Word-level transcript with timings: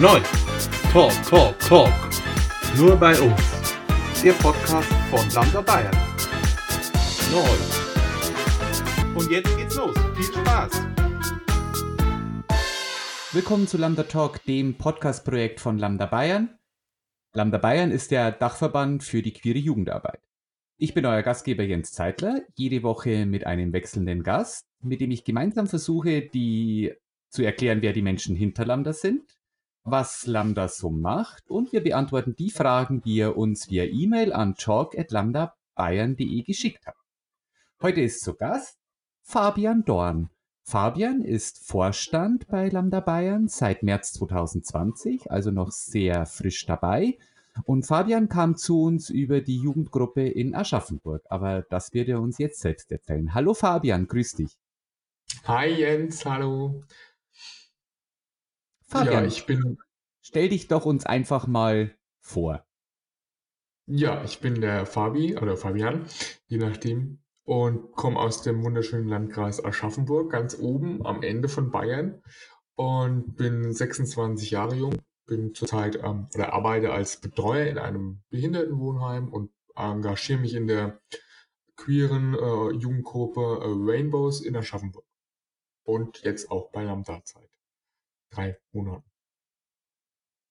Neu. 0.00 0.20
Talk, 0.92 1.12
Talk, 1.24 1.58
Talk. 1.58 1.92
Nur 2.76 2.94
bei 2.94 3.20
uns. 3.20 3.74
Der 4.22 4.32
Podcast 4.34 4.88
von 5.10 5.28
Lambda 5.30 5.60
Bayern. 5.60 5.96
Neu. 7.32 9.18
Und 9.18 9.28
jetzt 9.28 9.56
geht's 9.56 9.74
los. 9.74 9.96
Viel 10.14 10.24
Spaß. 10.24 10.70
Willkommen 13.32 13.66
zu 13.66 13.76
Lambda 13.76 14.04
Talk, 14.04 14.44
dem 14.44 14.78
Podcast-Projekt 14.78 15.58
von 15.58 15.78
Lambda 15.78 16.06
Bayern. 16.06 16.56
Lambda 17.34 17.58
Bayern 17.58 17.90
ist 17.90 18.12
der 18.12 18.30
Dachverband 18.30 19.02
für 19.02 19.22
die 19.22 19.32
queere 19.32 19.58
Jugendarbeit. 19.58 20.20
Ich 20.76 20.94
bin 20.94 21.06
euer 21.06 21.24
Gastgeber 21.24 21.64
Jens 21.64 21.90
Zeitler, 21.90 22.42
jede 22.54 22.84
Woche 22.84 23.26
mit 23.26 23.48
einem 23.48 23.72
wechselnden 23.72 24.22
Gast, 24.22 24.64
mit 24.80 25.00
dem 25.00 25.10
ich 25.10 25.24
gemeinsam 25.24 25.66
versuche, 25.66 26.22
die 26.22 26.94
zu 27.30 27.42
erklären, 27.42 27.82
wer 27.82 27.92
die 27.92 28.02
Menschen 28.02 28.36
hinter 28.36 28.64
Lambda 28.64 28.92
sind, 28.92 29.37
was 29.84 30.26
Lambda 30.26 30.68
so 30.68 30.90
macht 30.90 31.48
und 31.50 31.72
wir 31.72 31.82
beantworten 31.82 32.34
die 32.36 32.50
Fragen, 32.50 33.00
die 33.02 33.16
ihr 33.16 33.36
uns 33.36 33.70
via 33.70 33.84
E-Mail 33.84 34.32
an 34.32 34.54
talk.lambdabayern.de 34.54 36.42
geschickt 36.42 36.86
habt. 36.86 36.98
Heute 37.80 38.00
ist 38.00 38.22
zu 38.22 38.34
Gast 38.34 38.78
Fabian 39.22 39.84
Dorn. 39.84 40.30
Fabian 40.62 41.22
ist 41.22 41.66
Vorstand 41.66 42.46
bei 42.48 42.68
Lambda 42.68 43.00
Bayern 43.00 43.48
seit 43.48 43.82
März 43.82 44.12
2020, 44.14 45.30
also 45.30 45.50
noch 45.50 45.70
sehr 45.70 46.26
frisch 46.26 46.66
dabei. 46.66 47.16
Und 47.64 47.86
Fabian 47.86 48.28
kam 48.28 48.56
zu 48.56 48.82
uns 48.82 49.10
über 49.10 49.40
die 49.40 49.58
Jugendgruppe 49.58 50.28
in 50.28 50.54
Aschaffenburg, 50.54 51.24
aber 51.28 51.62
das 51.62 51.92
wird 51.94 52.08
er 52.08 52.20
uns 52.20 52.38
jetzt 52.38 52.60
selbst 52.60 52.92
erzählen. 52.92 53.34
Hallo 53.34 53.54
Fabian, 53.54 54.06
grüß 54.06 54.34
dich. 54.34 54.58
Hi 55.44 55.68
Jens, 55.68 56.24
hallo. 56.24 56.82
Fabian, 58.88 59.24
Ja, 59.24 59.24
ich 59.24 59.46
bin, 59.46 59.78
stell 60.22 60.48
dich 60.48 60.68
doch 60.68 60.84
uns 60.86 61.06
einfach 61.06 61.46
mal 61.46 61.94
vor. 62.20 62.64
ja, 63.86 64.22
ich 64.24 64.40
bin 64.40 64.60
der 64.60 64.86
Fabi 64.86 65.36
oder 65.36 65.56
Fabian, 65.56 66.06
je 66.46 66.58
nachdem, 66.58 67.20
und 67.44 67.92
komme 67.92 68.18
aus 68.18 68.42
dem 68.42 68.62
wunderschönen 68.62 69.08
Landkreis 69.08 69.64
Aschaffenburg, 69.64 70.30
ganz 70.30 70.58
oben 70.58 71.04
am 71.06 71.22
Ende 71.22 71.48
von 71.48 71.70
Bayern 71.70 72.22
und 72.74 73.36
bin 73.36 73.72
26 73.72 74.50
Jahre 74.50 74.74
jung, 74.74 74.94
bin 75.26 75.54
zurzeit 75.54 75.96
ähm, 76.02 76.28
oder 76.34 76.52
arbeite 76.52 76.92
als 76.92 77.20
Betreuer 77.20 77.66
in 77.66 77.78
einem 77.78 78.22
Behindertenwohnheim 78.30 79.28
und 79.28 79.50
engagiere 79.74 80.40
mich 80.40 80.54
in 80.54 80.66
der 80.66 81.00
queeren 81.76 82.34
äh, 82.34 82.70
Jugendgruppe 82.76 83.40
äh, 83.62 83.90
Rainbows 83.90 84.40
in 84.42 84.56
Aschaffenburg. 84.56 85.06
Und 85.84 86.22
jetzt 86.22 86.50
auch 86.50 86.70
bei 86.70 86.84
Lambda 86.84 87.22
seit 87.24 87.47
drei 88.30 88.58
Monaten. 88.72 89.04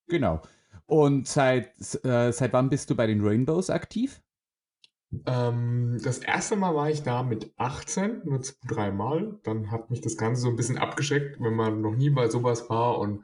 Genau. 0.10 0.42
Und 0.86 1.28
seit, 1.28 1.74
äh, 2.06 2.32
seit 2.32 2.54
wann 2.54 2.70
bist 2.70 2.90
du 2.90 2.96
bei 2.96 3.08
den 3.08 3.22
Rainbows 3.26 3.70
aktiv? 3.70 4.22
Ähm, 5.26 6.00
das 6.04 6.20
erste 6.20 6.56
Mal 6.58 6.76
war 6.76 6.90
ich 6.90 7.04
da 7.04 7.24
mit 7.24 7.54
18, 7.58 8.22
nur 8.26 8.42
dreimal. 8.68 9.40
Dann 9.44 9.72
hat 9.72 9.90
mich 9.90 10.02
das 10.02 10.18
Ganze 10.18 10.42
so 10.42 10.50
ein 10.50 10.56
bisschen 10.56 10.78
abgeschreckt, 10.78 11.40
wenn 11.42 11.54
man 11.56 11.82
noch 11.82 11.96
nie 11.96 12.10
bei 12.10 12.28
sowas 12.30 12.70
war 12.70 12.98
und 13.00 13.24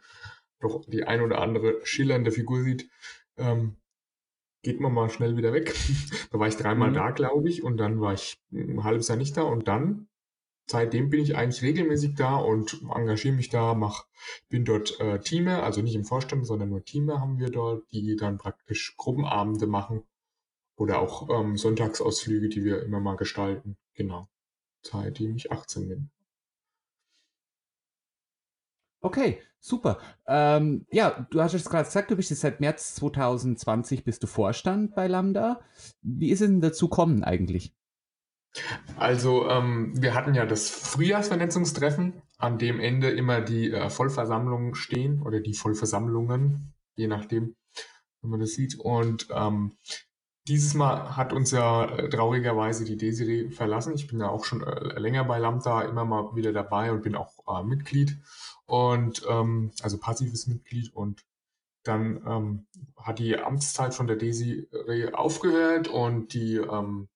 doch 0.62 0.86
die 0.88 1.04
ein 1.04 1.22
oder 1.22 1.42
andere 1.42 1.86
schillernde 1.86 2.32
Figur 2.32 2.64
sieht. 2.64 2.90
Ähm, 3.38 3.76
geht 4.64 4.80
man 4.82 4.94
mal 4.94 5.10
schnell 5.10 5.38
wieder 5.38 5.54
weg. 5.54 5.74
da 6.32 6.40
war 6.40 6.48
ich 6.48 6.58
dreimal 6.58 6.92
Mhm. 6.92 6.96
da, 6.96 7.12
glaube 7.12 7.50
ich, 7.50 7.64
und 7.64 7.78
dann 7.78 8.02
war 8.02 8.14
ich 8.14 8.42
ein 8.54 8.84
halbes 8.84 9.10
Jahr 9.10 9.18
nicht 9.18 9.38
da 9.38 9.44
und 9.44 9.68
dann, 9.68 10.08
seitdem 10.66 11.10
bin 11.10 11.22
ich 11.22 11.36
eigentlich 11.36 11.62
regelmäßig 11.62 12.16
da 12.16 12.36
und 12.38 12.82
engagiere 12.84 13.36
mich 13.36 13.50
da, 13.50 13.74
mach, 13.74 14.06
bin 14.50 14.66
dort 14.66 15.00
äh, 15.00 15.20
Teamer, 15.20 15.64
also 15.64 15.82
nicht 15.82 15.96
im 15.96 16.06
Vorstand, 16.06 16.46
sondern 16.46 16.70
nur 16.70 16.84
Teamer 16.84 17.20
haben 17.20 17.40
wir 17.40 17.50
dort, 17.50 17.92
die 17.92 18.16
dann 18.16 18.38
praktisch 18.38 18.96
Gruppenabende 18.98 19.68
machen 19.68 20.04
oder 20.76 21.00
auch 21.00 21.30
ähm, 21.30 21.58
Sonntagsausflüge, 21.58 22.50
die 22.50 22.64
wir 22.64 22.84
immer 22.84 23.00
mal 23.00 23.16
gestalten. 23.16 23.78
Genau. 23.94 24.28
Seitdem 24.82 25.36
ich 25.36 25.52
18 25.52 25.88
bin. 25.88 26.10
Okay, 29.02 29.42
super. 29.60 30.00
Ähm, 30.28 30.86
ja, 30.90 31.28
du 31.30 31.42
hast 31.42 31.54
es 31.54 31.70
gerade 31.70 31.86
gesagt, 31.86 32.10
du 32.10 32.16
bist 32.16 32.30
jetzt 32.30 32.40
seit 32.40 32.62
März 32.62 32.96
2020 32.96 34.06
bist 34.06 34.24
du 34.24 34.28
Vorstand 34.28 34.96
bei 34.96 35.08
Lambda. 35.08 35.60
Wie 36.02 36.30
ist 36.30 36.42
es 36.42 36.48
denn 36.48 36.62
dazu 36.62 36.88
gekommen 36.88 37.24
eigentlich? 37.24 37.76
Also, 38.98 39.50
ähm, 39.50 39.94
wir 39.96 40.14
hatten 40.14 40.36
ja 40.36 40.46
das 40.46 40.70
Frühjahrsvernetzungstreffen, 40.70 42.22
an 42.38 42.58
dem 42.58 42.80
Ende 42.80 43.10
immer 43.10 43.42
die 43.42 43.72
äh, 43.72 43.90
Vollversammlungen 43.90 44.76
stehen 44.76 45.22
oder 45.22 45.40
die 45.40 45.54
Vollversammlungen, 45.54 46.74
je 46.96 47.08
nachdem, 47.08 47.56
wenn 48.22 48.30
man 48.30 48.40
das 48.40 48.52
sieht. 48.52 48.80
Und 48.80 49.28
ähm, 49.32 49.78
dieses 50.48 50.74
Mal 50.74 51.16
hat 51.16 51.32
uns 51.32 51.52
ja 51.52 51.86
äh, 51.86 52.10
traurigerweise 52.10 52.84
die 52.84 52.98
Desiree 52.98 53.50
verlassen. 53.50 53.94
Ich 53.96 54.08
bin 54.08 54.20
ja 54.20 54.30
auch 54.30 54.46
schon 54.46 54.62
äh, 54.62 55.00
länger 55.00 55.24
bei 55.24 55.40
Lambda, 55.40 55.84
immer 55.84 56.06
mal 56.06 56.36
wieder 56.36 56.52
dabei 56.52 56.92
und 56.92 57.02
bin 57.02 57.16
auch 57.16 57.32
äh, 57.48 57.64
Mitglied 57.64 58.20
und 58.66 59.24
ähm, 59.30 59.72
also 59.82 59.98
passives 59.98 60.48
Mitglied 60.48 60.94
und 60.94 61.24
dann 61.84 62.22
ähm, 62.26 62.66
hat 62.98 63.20
die 63.20 63.38
Amtszeit 63.38 63.94
von 63.94 64.08
der 64.08 64.16
Desiree 64.16 65.14
aufgehört 65.14 65.88
und 65.88 66.34
die 66.34 66.56
ähm, 66.56 67.10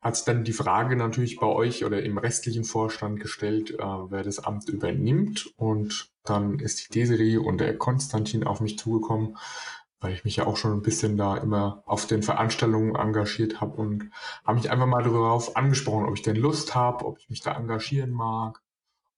hat 0.00 0.16
sich 0.16 0.24
dann 0.24 0.44
die 0.44 0.52
Frage 0.52 0.96
natürlich 0.96 1.38
bei 1.38 1.46
euch 1.46 1.84
oder 1.84 2.02
im 2.02 2.18
restlichen 2.18 2.64
Vorstand 2.64 3.20
gestellt, 3.20 3.72
äh, 3.72 3.82
wer 3.82 4.22
das 4.22 4.38
Amt 4.38 4.68
übernimmt. 4.68 5.52
Und 5.56 6.10
dann 6.24 6.60
ist 6.60 6.88
die 6.88 6.98
Desiree 6.98 7.36
und 7.36 7.58
der 7.58 7.76
Konstantin 7.76 8.44
auf 8.44 8.60
mich 8.60 8.78
zugekommen, 8.78 9.36
weil 10.00 10.12
ich 10.12 10.24
mich 10.24 10.36
ja 10.36 10.46
auch 10.46 10.56
schon 10.56 10.72
ein 10.72 10.82
bisschen 10.82 11.16
da 11.16 11.36
immer 11.36 11.82
auf 11.84 12.06
den 12.06 12.22
Veranstaltungen 12.22 12.94
engagiert 12.94 13.60
habe 13.60 13.76
und 13.76 14.10
haben 14.44 14.56
mich 14.56 14.70
einfach 14.70 14.86
mal 14.86 15.02
darauf 15.02 15.56
angesprochen, 15.56 16.06
ob 16.06 16.14
ich 16.14 16.22
denn 16.22 16.36
Lust 16.36 16.74
habe, 16.74 17.04
ob 17.04 17.18
ich 17.18 17.28
mich 17.28 17.40
da 17.40 17.56
engagieren 17.56 18.10
mag. 18.12 18.62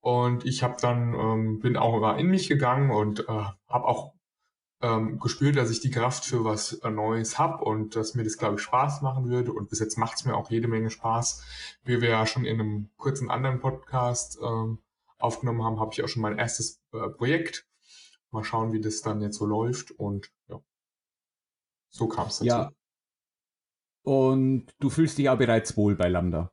Und 0.00 0.46
ich 0.46 0.62
habe 0.62 0.76
dann 0.80 1.12
ähm, 1.12 1.58
bin 1.60 1.76
auch 1.76 1.94
immer 1.98 2.16
in 2.16 2.28
mich 2.28 2.48
gegangen 2.48 2.90
und 2.90 3.20
äh, 3.20 3.44
habe 3.68 3.84
auch 3.84 4.14
ähm, 4.82 5.18
gespürt, 5.18 5.56
dass 5.56 5.70
ich 5.70 5.80
die 5.80 5.90
Kraft 5.90 6.24
für 6.24 6.44
was 6.44 6.72
äh, 6.72 6.90
Neues 6.90 7.38
habe 7.38 7.64
und 7.64 7.96
dass 7.96 8.14
mir 8.14 8.24
das, 8.24 8.38
glaube 8.38 8.56
ich, 8.56 8.62
Spaß 8.62 9.02
machen 9.02 9.28
würde. 9.28 9.52
Und 9.52 9.68
bis 9.68 9.80
jetzt 9.80 9.98
macht 9.98 10.16
es 10.16 10.24
mir 10.24 10.34
auch 10.34 10.50
jede 10.50 10.68
Menge 10.68 10.90
Spaß. 10.90 11.44
Wie 11.84 12.00
wir 12.00 12.08
ja 12.08 12.26
schon 12.26 12.44
in 12.44 12.60
einem 12.60 12.90
kurzen 12.96 13.30
anderen 13.30 13.60
Podcast 13.60 14.38
ähm, 14.42 14.78
aufgenommen 15.18 15.64
haben, 15.64 15.80
habe 15.80 15.90
ich 15.92 16.02
auch 16.02 16.08
schon 16.08 16.22
mein 16.22 16.38
erstes 16.38 16.80
äh, 16.92 17.08
Projekt. 17.10 17.66
Mal 18.30 18.44
schauen, 18.44 18.72
wie 18.72 18.80
das 18.80 19.02
dann 19.02 19.20
jetzt 19.20 19.38
so 19.38 19.46
läuft. 19.46 19.90
Und 19.90 20.30
ja, 20.48 20.60
so 21.90 22.08
kam 22.08 22.28
es 22.28 22.38
dazu. 22.38 22.46
Ja. 22.46 22.72
Und 24.02 24.66
du 24.78 24.88
fühlst 24.88 25.18
dich 25.18 25.28
auch 25.28 25.36
bereits 25.36 25.76
wohl 25.76 25.94
bei 25.94 26.08
Lambda. 26.08 26.50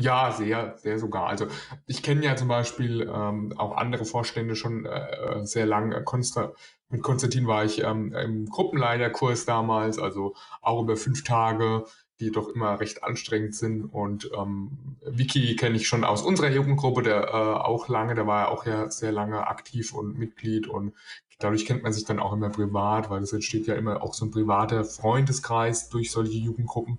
Ja, 0.00 0.32
sehr, 0.32 0.76
sehr 0.76 0.98
sogar. 0.98 1.28
Also 1.28 1.46
ich 1.86 2.02
kenne 2.02 2.24
ja 2.24 2.34
zum 2.34 2.48
Beispiel 2.48 3.02
ähm, 3.02 3.54
auch 3.56 3.76
andere 3.76 4.04
Vorstände 4.04 4.56
schon 4.56 4.86
äh, 4.86 5.46
sehr 5.46 5.66
lang. 5.66 6.04
Konsta 6.04 6.52
mit 6.94 7.02
Konstantin 7.02 7.48
war 7.48 7.64
ich 7.64 7.82
ähm, 7.82 8.12
im 8.12 8.48
Gruppenleiterkurs 8.48 9.46
damals, 9.46 9.98
also 9.98 10.34
auch 10.62 10.80
über 10.80 10.96
fünf 10.96 11.24
Tage, 11.24 11.86
die 12.20 12.30
doch 12.30 12.48
immer 12.50 12.78
recht 12.78 13.02
anstrengend 13.02 13.56
sind. 13.56 13.82
Und 13.82 14.30
ähm, 14.36 14.96
Vicky 15.04 15.56
kenne 15.56 15.74
ich 15.74 15.88
schon 15.88 16.04
aus 16.04 16.22
unserer 16.22 16.50
Jugendgruppe, 16.50 17.02
der 17.02 17.24
äh, 17.24 17.32
auch 17.32 17.88
lange, 17.88 18.14
der 18.14 18.28
war 18.28 18.42
ja 18.42 18.48
auch 18.48 18.64
ja 18.64 18.88
sehr 18.92 19.10
lange 19.10 19.48
aktiv 19.48 19.92
und 19.92 20.16
Mitglied 20.16 20.68
und 20.68 20.94
dadurch 21.40 21.66
kennt 21.66 21.82
man 21.82 21.92
sich 21.92 22.04
dann 22.04 22.20
auch 22.20 22.32
immer 22.32 22.50
privat, 22.50 23.10
weil 23.10 23.24
es 23.24 23.32
entsteht 23.32 23.66
ja 23.66 23.74
immer 23.74 24.00
auch 24.00 24.14
so 24.14 24.26
ein 24.26 24.30
privater 24.30 24.84
Freundeskreis 24.84 25.88
durch 25.88 26.12
solche 26.12 26.38
Jugendgruppen, 26.38 26.98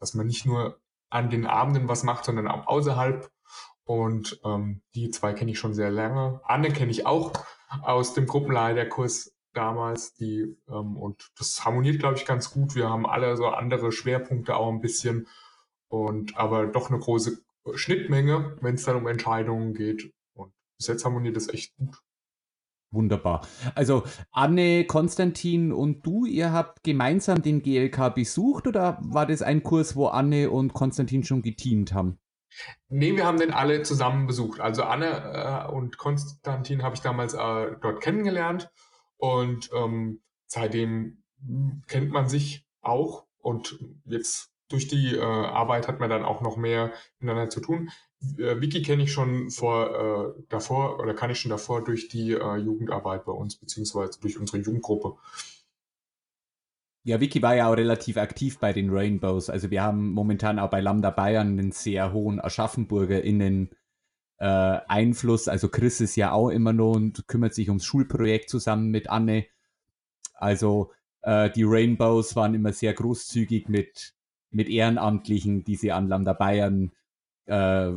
dass 0.00 0.14
man 0.14 0.26
nicht 0.26 0.46
nur 0.46 0.78
an 1.10 1.28
den 1.28 1.44
Abenden 1.44 1.86
was 1.86 2.02
macht, 2.02 2.24
sondern 2.24 2.48
auch 2.48 2.66
außerhalb. 2.66 3.30
Und 3.84 4.40
ähm, 4.42 4.80
die 4.94 5.10
zwei 5.10 5.34
kenne 5.34 5.50
ich 5.50 5.58
schon 5.58 5.74
sehr 5.74 5.90
lange. 5.90 6.40
Anne 6.44 6.72
kenne 6.72 6.90
ich 6.90 7.04
auch 7.04 7.32
aus 7.82 8.14
dem 8.14 8.26
Gruppenleiterkurs 8.26 9.33
damals. 9.56 10.14
Die, 10.14 10.56
ähm, 10.68 10.96
und 10.96 11.30
das 11.38 11.64
harmoniert, 11.64 11.98
glaube 11.98 12.16
ich, 12.16 12.26
ganz 12.26 12.50
gut. 12.50 12.74
Wir 12.74 12.88
haben 12.88 13.06
alle 13.06 13.36
so 13.36 13.46
andere 13.46 13.92
Schwerpunkte 13.92 14.56
auch 14.56 14.70
ein 14.70 14.80
bisschen. 14.80 15.26
Und 15.88 16.36
aber 16.36 16.66
doch 16.66 16.90
eine 16.90 16.98
große 16.98 17.38
Schnittmenge, 17.74 18.56
wenn 18.60 18.74
es 18.74 18.84
dann 18.84 18.96
um 18.96 19.06
Entscheidungen 19.06 19.74
geht. 19.74 20.12
Und 20.34 20.52
bis 20.78 20.88
jetzt 20.88 21.04
harmoniert 21.04 21.36
das 21.36 21.48
echt 21.48 21.76
gut. 21.76 21.98
Wunderbar. 22.90 23.46
Also 23.74 24.04
Anne, 24.30 24.84
Konstantin 24.84 25.72
und 25.72 26.06
du, 26.06 26.26
ihr 26.26 26.52
habt 26.52 26.84
gemeinsam 26.84 27.42
den 27.42 27.60
GLK 27.60 28.14
besucht 28.14 28.68
oder 28.68 28.98
war 29.00 29.26
das 29.26 29.42
ein 29.42 29.64
Kurs, 29.64 29.96
wo 29.96 30.06
Anne 30.06 30.48
und 30.50 30.74
Konstantin 30.74 31.24
schon 31.24 31.42
geteamt 31.42 31.92
haben? 31.92 32.20
Nee, 32.88 33.16
wir 33.16 33.26
haben 33.26 33.38
den 33.38 33.50
alle 33.50 33.82
zusammen 33.82 34.28
besucht. 34.28 34.60
Also 34.60 34.84
Anne 34.84 35.66
äh, 35.68 35.72
und 35.72 35.98
Konstantin 35.98 36.84
habe 36.84 36.94
ich 36.94 37.00
damals 37.00 37.34
äh, 37.34 37.72
dort 37.80 38.00
kennengelernt 38.00 38.70
und 39.16 39.70
ähm, 39.74 40.20
seitdem 40.46 41.22
kennt 41.86 42.10
man 42.10 42.28
sich 42.28 42.66
auch 42.80 43.26
und 43.38 43.78
jetzt 44.04 44.50
durch 44.68 44.88
die 44.88 45.14
äh, 45.14 45.20
Arbeit 45.20 45.88
hat 45.88 46.00
man 46.00 46.10
dann 46.10 46.24
auch 46.24 46.40
noch 46.40 46.56
mehr 46.56 46.92
miteinander 47.18 47.50
zu 47.50 47.60
tun. 47.60 47.90
Äh, 48.38 48.60
Wiki 48.60 48.82
kenne 48.82 49.02
ich 49.02 49.12
schon 49.12 49.50
vor 49.50 50.34
äh, 50.36 50.42
davor 50.48 50.98
oder 51.00 51.14
kann 51.14 51.30
ich 51.30 51.38
schon 51.38 51.50
davor 51.50 51.84
durch 51.84 52.08
die 52.08 52.32
äh, 52.32 52.56
Jugendarbeit 52.56 53.24
bei 53.24 53.32
uns 53.32 53.56
beziehungsweise 53.56 54.18
durch 54.20 54.38
unsere 54.38 54.58
Jugendgruppe. 54.58 55.16
Ja, 57.06 57.20
Wiki 57.20 57.42
war 57.42 57.54
ja 57.54 57.68
auch 57.68 57.76
relativ 57.76 58.16
aktiv 58.16 58.58
bei 58.58 58.72
den 58.72 58.88
Rainbows. 58.88 59.50
Also 59.50 59.70
wir 59.70 59.82
haben 59.82 60.12
momentan 60.12 60.58
auch 60.58 60.70
bei 60.70 60.80
Lambda 60.80 61.10
Bayern 61.10 61.58
einen 61.58 61.70
sehr 61.70 62.14
hohen 62.14 62.40
AschaffenburgerInnen 62.40 63.68
äh, 64.38 64.46
Einfluss. 64.46 65.48
Also 65.48 65.68
Chris 65.68 66.00
ist 66.00 66.16
ja 66.16 66.32
auch 66.32 66.50
immer 66.50 66.72
noch 66.72 66.92
und 66.92 67.26
kümmert 67.28 67.54
sich 67.54 67.68
ums 67.68 67.84
Schulprojekt 67.84 68.50
zusammen 68.50 68.90
mit 68.90 69.10
Anne. 69.10 69.46
Also 70.34 70.92
äh, 71.22 71.50
die 71.50 71.64
Rainbows 71.64 72.36
waren 72.36 72.54
immer 72.54 72.72
sehr 72.72 72.92
großzügig 72.92 73.68
mit, 73.68 74.14
mit 74.50 74.68
Ehrenamtlichen, 74.68 75.64
die 75.64 75.76
sie 75.76 75.92
an 75.92 76.08
Lambda 76.08 76.32
Bayern 76.32 76.92
äh, 77.46 77.92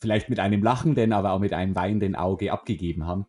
vielleicht 0.00 0.28
mit 0.28 0.40
einem 0.40 0.62
lachenden, 0.62 1.12
aber 1.12 1.32
auch 1.32 1.38
mit 1.38 1.52
einem 1.52 1.76
weinenden 1.76 2.16
Auge 2.16 2.52
abgegeben 2.52 3.06
haben. 3.06 3.26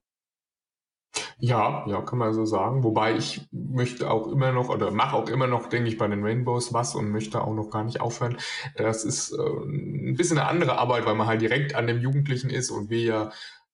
Ja, 1.39 1.85
ja, 1.87 2.01
kann 2.01 2.19
man 2.19 2.33
so 2.33 2.45
sagen. 2.45 2.83
Wobei 2.83 3.15
ich 3.15 3.47
möchte 3.51 4.09
auch 4.09 4.27
immer 4.27 4.51
noch 4.51 4.69
oder 4.69 4.91
mache 4.91 5.15
auch 5.15 5.29
immer 5.29 5.47
noch, 5.47 5.67
denke 5.69 5.89
ich, 5.89 5.97
bei 5.97 6.07
den 6.07 6.23
Rainbows 6.23 6.73
was 6.73 6.95
und 6.95 7.11
möchte 7.11 7.41
auch 7.41 7.53
noch 7.53 7.69
gar 7.69 7.83
nicht 7.83 8.01
aufhören. 8.01 8.37
Das 8.75 9.03
ist 9.05 9.31
äh, 9.31 9.37
ein 9.41 10.15
bisschen 10.15 10.37
eine 10.39 10.47
andere 10.47 10.77
Arbeit, 10.77 11.05
weil 11.05 11.15
man 11.15 11.27
halt 11.27 11.41
direkt 11.41 11.75
an 11.75 11.87
dem 11.87 11.99
Jugendlichen 11.99 12.49
ist 12.49 12.71
und 12.71 12.89
wir 12.89 13.01
ja 13.03 13.31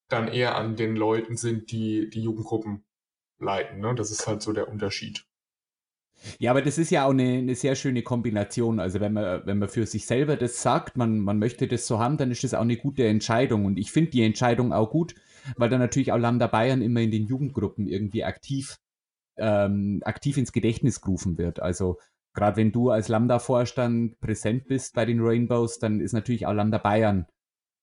dann 0.09 0.27
eher 0.27 0.55
an 0.55 0.75
den 0.75 0.95
Leuten 0.95 1.37
sind, 1.37 1.71
die 1.71 2.09
die 2.09 2.21
Jugendgruppen 2.21 2.83
leiten. 3.39 3.79
Ne? 3.79 3.95
Das 3.95 4.11
ist 4.11 4.27
halt 4.27 4.41
so 4.41 4.53
der 4.53 4.67
Unterschied. 4.67 5.25
Ja, 6.37 6.51
aber 6.51 6.61
das 6.61 6.77
ist 6.77 6.91
ja 6.91 7.05
auch 7.05 7.11
eine, 7.11 7.37
eine, 7.37 7.55
sehr 7.55 7.75
schöne 7.75 8.01
Kombination. 8.01 8.79
Also 8.79 8.99
wenn 8.99 9.13
man, 9.13 9.45
wenn 9.45 9.57
man 9.57 9.69
für 9.69 9.85
sich 9.85 10.05
selber 10.05 10.35
das 10.35 10.61
sagt, 10.61 10.97
man, 10.97 11.19
man 11.19 11.39
möchte 11.39 11.67
das 11.67 11.87
so 11.87 11.99
haben, 11.99 12.17
dann 12.17 12.31
ist 12.31 12.43
das 12.43 12.53
auch 12.53 12.61
eine 12.61 12.77
gute 12.77 13.07
Entscheidung. 13.07 13.65
Und 13.65 13.77
ich 13.77 13.91
finde 13.91 14.11
die 14.11 14.23
Entscheidung 14.23 14.73
auch 14.73 14.89
gut, 14.89 15.15
weil 15.55 15.69
dann 15.69 15.79
natürlich 15.79 16.11
auch 16.11 16.17
Lambda 16.17 16.47
Bayern 16.47 16.81
immer 16.81 17.01
in 17.01 17.11
den 17.11 17.25
Jugendgruppen 17.25 17.87
irgendwie 17.87 18.23
aktiv, 18.23 18.77
ähm, 19.37 20.01
aktiv 20.03 20.37
ins 20.37 20.51
Gedächtnis 20.51 21.01
gerufen 21.01 21.37
wird. 21.37 21.61
Also 21.61 21.97
gerade 22.33 22.57
wenn 22.57 22.71
du 22.71 22.89
als 22.89 23.07
Lambda-Vorstand 23.07 24.19
präsent 24.19 24.67
bist 24.67 24.95
bei 24.95 25.05
den 25.05 25.21
Rainbows, 25.21 25.79
dann 25.79 25.99
ist 26.01 26.13
natürlich 26.13 26.45
auch 26.45 26.53
Lambda 26.53 26.77
Bayern 26.77 27.25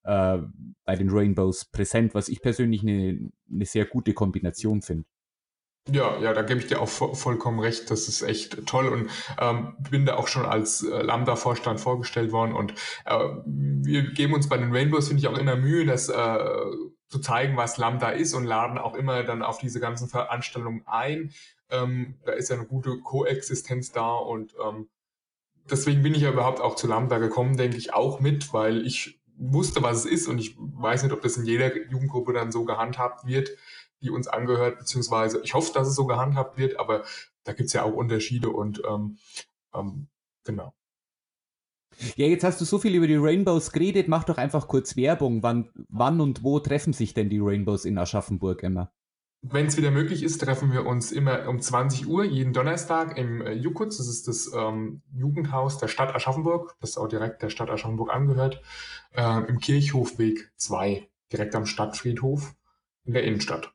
äh, 0.04 0.38
bei 0.84 0.96
den 0.96 1.10
Rainbows 1.10 1.66
präsent, 1.66 2.14
was 2.14 2.28
ich 2.28 2.40
persönlich 2.40 2.82
eine, 2.82 3.30
eine 3.50 3.64
sehr 3.64 3.86
gute 3.86 4.14
Kombination 4.14 4.82
finde. 4.82 5.06
Ja, 5.88 6.18
ja, 6.18 6.32
da 6.32 6.42
gebe 6.42 6.58
ich 6.58 6.66
dir 6.66 6.80
auch 6.80 6.88
vo 6.88 7.14
vollkommen 7.14 7.60
recht. 7.60 7.90
Das 7.92 8.08
ist 8.08 8.22
echt 8.22 8.66
toll 8.66 8.88
und 8.88 9.08
ähm, 9.40 9.76
bin 9.88 10.04
da 10.04 10.16
auch 10.16 10.26
schon 10.26 10.44
als 10.44 10.82
äh, 10.82 11.02
Lambda-Vorstand 11.02 11.80
vorgestellt 11.80 12.32
worden 12.32 12.54
und 12.54 12.72
äh, 13.04 13.18
wir 13.46 14.12
geben 14.12 14.34
uns 14.34 14.48
bei 14.48 14.56
den 14.56 14.74
Rainbows, 14.74 15.08
finde 15.08 15.20
ich, 15.20 15.28
auch 15.28 15.38
immer 15.38 15.54
Mühe, 15.54 15.86
das 15.86 16.08
äh, 16.08 16.38
zu 17.08 17.20
zeigen, 17.20 17.56
was 17.56 17.78
Lambda 17.78 18.10
ist 18.10 18.34
und 18.34 18.44
laden 18.44 18.78
auch 18.78 18.96
immer 18.96 19.22
dann 19.22 19.42
auf 19.42 19.58
diese 19.58 19.78
ganzen 19.78 20.08
Veranstaltungen 20.08 20.82
ein. 20.86 21.32
Ähm, 21.70 22.16
da 22.24 22.32
ist 22.32 22.50
ja 22.50 22.56
eine 22.56 22.66
gute 22.66 22.98
Koexistenz 22.98 23.92
da 23.92 24.12
und 24.12 24.54
ähm, 24.64 24.88
deswegen 25.70 26.02
bin 26.02 26.14
ich 26.14 26.22
ja 26.22 26.32
überhaupt 26.32 26.60
auch 26.60 26.74
zu 26.74 26.88
Lambda 26.88 27.18
gekommen, 27.18 27.56
denke 27.56 27.76
ich 27.76 27.94
auch 27.94 28.18
mit, 28.18 28.52
weil 28.52 28.84
ich 28.84 29.20
wusste, 29.36 29.82
was 29.82 29.98
es 29.98 30.06
ist 30.06 30.26
und 30.26 30.38
ich 30.38 30.56
weiß 30.58 31.04
nicht, 31.04 31.12
ob 31.12 31.22
das 31.22 31.36
in 31.36 31.44
jeder 31.44 31.76
Jugendgruppe 31.90 32.32
dann 32.32 32.50
so 32.50 32.64
gehandhabt 32.64 33.24
wird 33.24 33.50
die 34.02 34.10
uns 34.10 34.28
angehört, 34.28 34.78
beziehungsweise 34.78 35.40
ich 35.42 35.54
hoffe, 35.54 35.72
dass 35.72 35.88
es 35.88 35.94
so 35.94 36.06
gehandhabt 36.06 36.58
wird, 36.58 36.78
aber 36.78 37.04
da 37.44 37.52
gibt 37.52 37.68
es 37.68 37.72
ja 37.72 37.82
auch 37.82 37.94
Unterschiede 37.94 38.50
und 38.50 38.82
ähm, 38.88 39.18
ähm, 39.74 40.08
genau. 40.44 40.74
Ja, 42.16 42.26
jetzt 42.26 42.44
hast 42.44 42.60
du 42.60 42.64
so 42.64 42.78
viel 42.78 42.94
über 42.94 43.06
die 43.06 43.16
Rainbows 43.16 43.72
geredet, 43.72 44.08
mach 44.08 44.24
doch 44.24 44.36
einfach 44.36 44.68
kurz 44.68 44.96
Werbung. 44.96 45.42
Wann, 45.42 45.70
wann 45.88 46.20
und 46.20 46.42
wo 46.42 46.60
treffen 46.60 46.92
sich 46.92 47.14
denn 47.14 47.30
die 47.30 47.38
Rainbows 47.38 47.86
in 47.86 47.96
Aschaffenburg 47.96 48.62
immer? 48.62 48.92
Wenn 49.42 49.66
es 49.66 49.76
wieder 49.76 49.90
möglich 49.90 50.22
ist, 50.22 50.38
treffen 50.38 50.72
wir 50.72 50.86
uns 50.86 51.12
immer 51.12 51.48
um 51.48 51.60
20 51.60 52.08
Uhr 52.08 52.24
jeden 52.24 52.52
Donnerstag 52.52 53.16
im 53.16 53.40
äh, 53.42 53.52
Jukutz. 53.52 53.98
Das 53.98 54.08
ist 54.08 54.28
das 54.28 54.50
ähm, 54.54 55.02
Jugendhaus 55.14 55.78
der 55.78 55.88
Stadt 55.88 56.14
Aschaffenburg, 56.14 56.76
das 56.80 56.98
auch 56.98 57.06
direkt 57.06 57.42
der 57.42 57.50
Stadt 57.50 57.70
Aschaffenburg 57.70 58.12
angehört, 58.12 58.60
äh, 59.12 59.46
im 59.48 59.60
Kirchhofweg 59.60 60.50
2, 60.56 61.08
direkt 61.32 61.54
am 61.54 61.64
Stadtfriedhof 61.64 62.54
in 63.04 63.14
der 63.14 63.24
Innenstadt. 63.24 63.72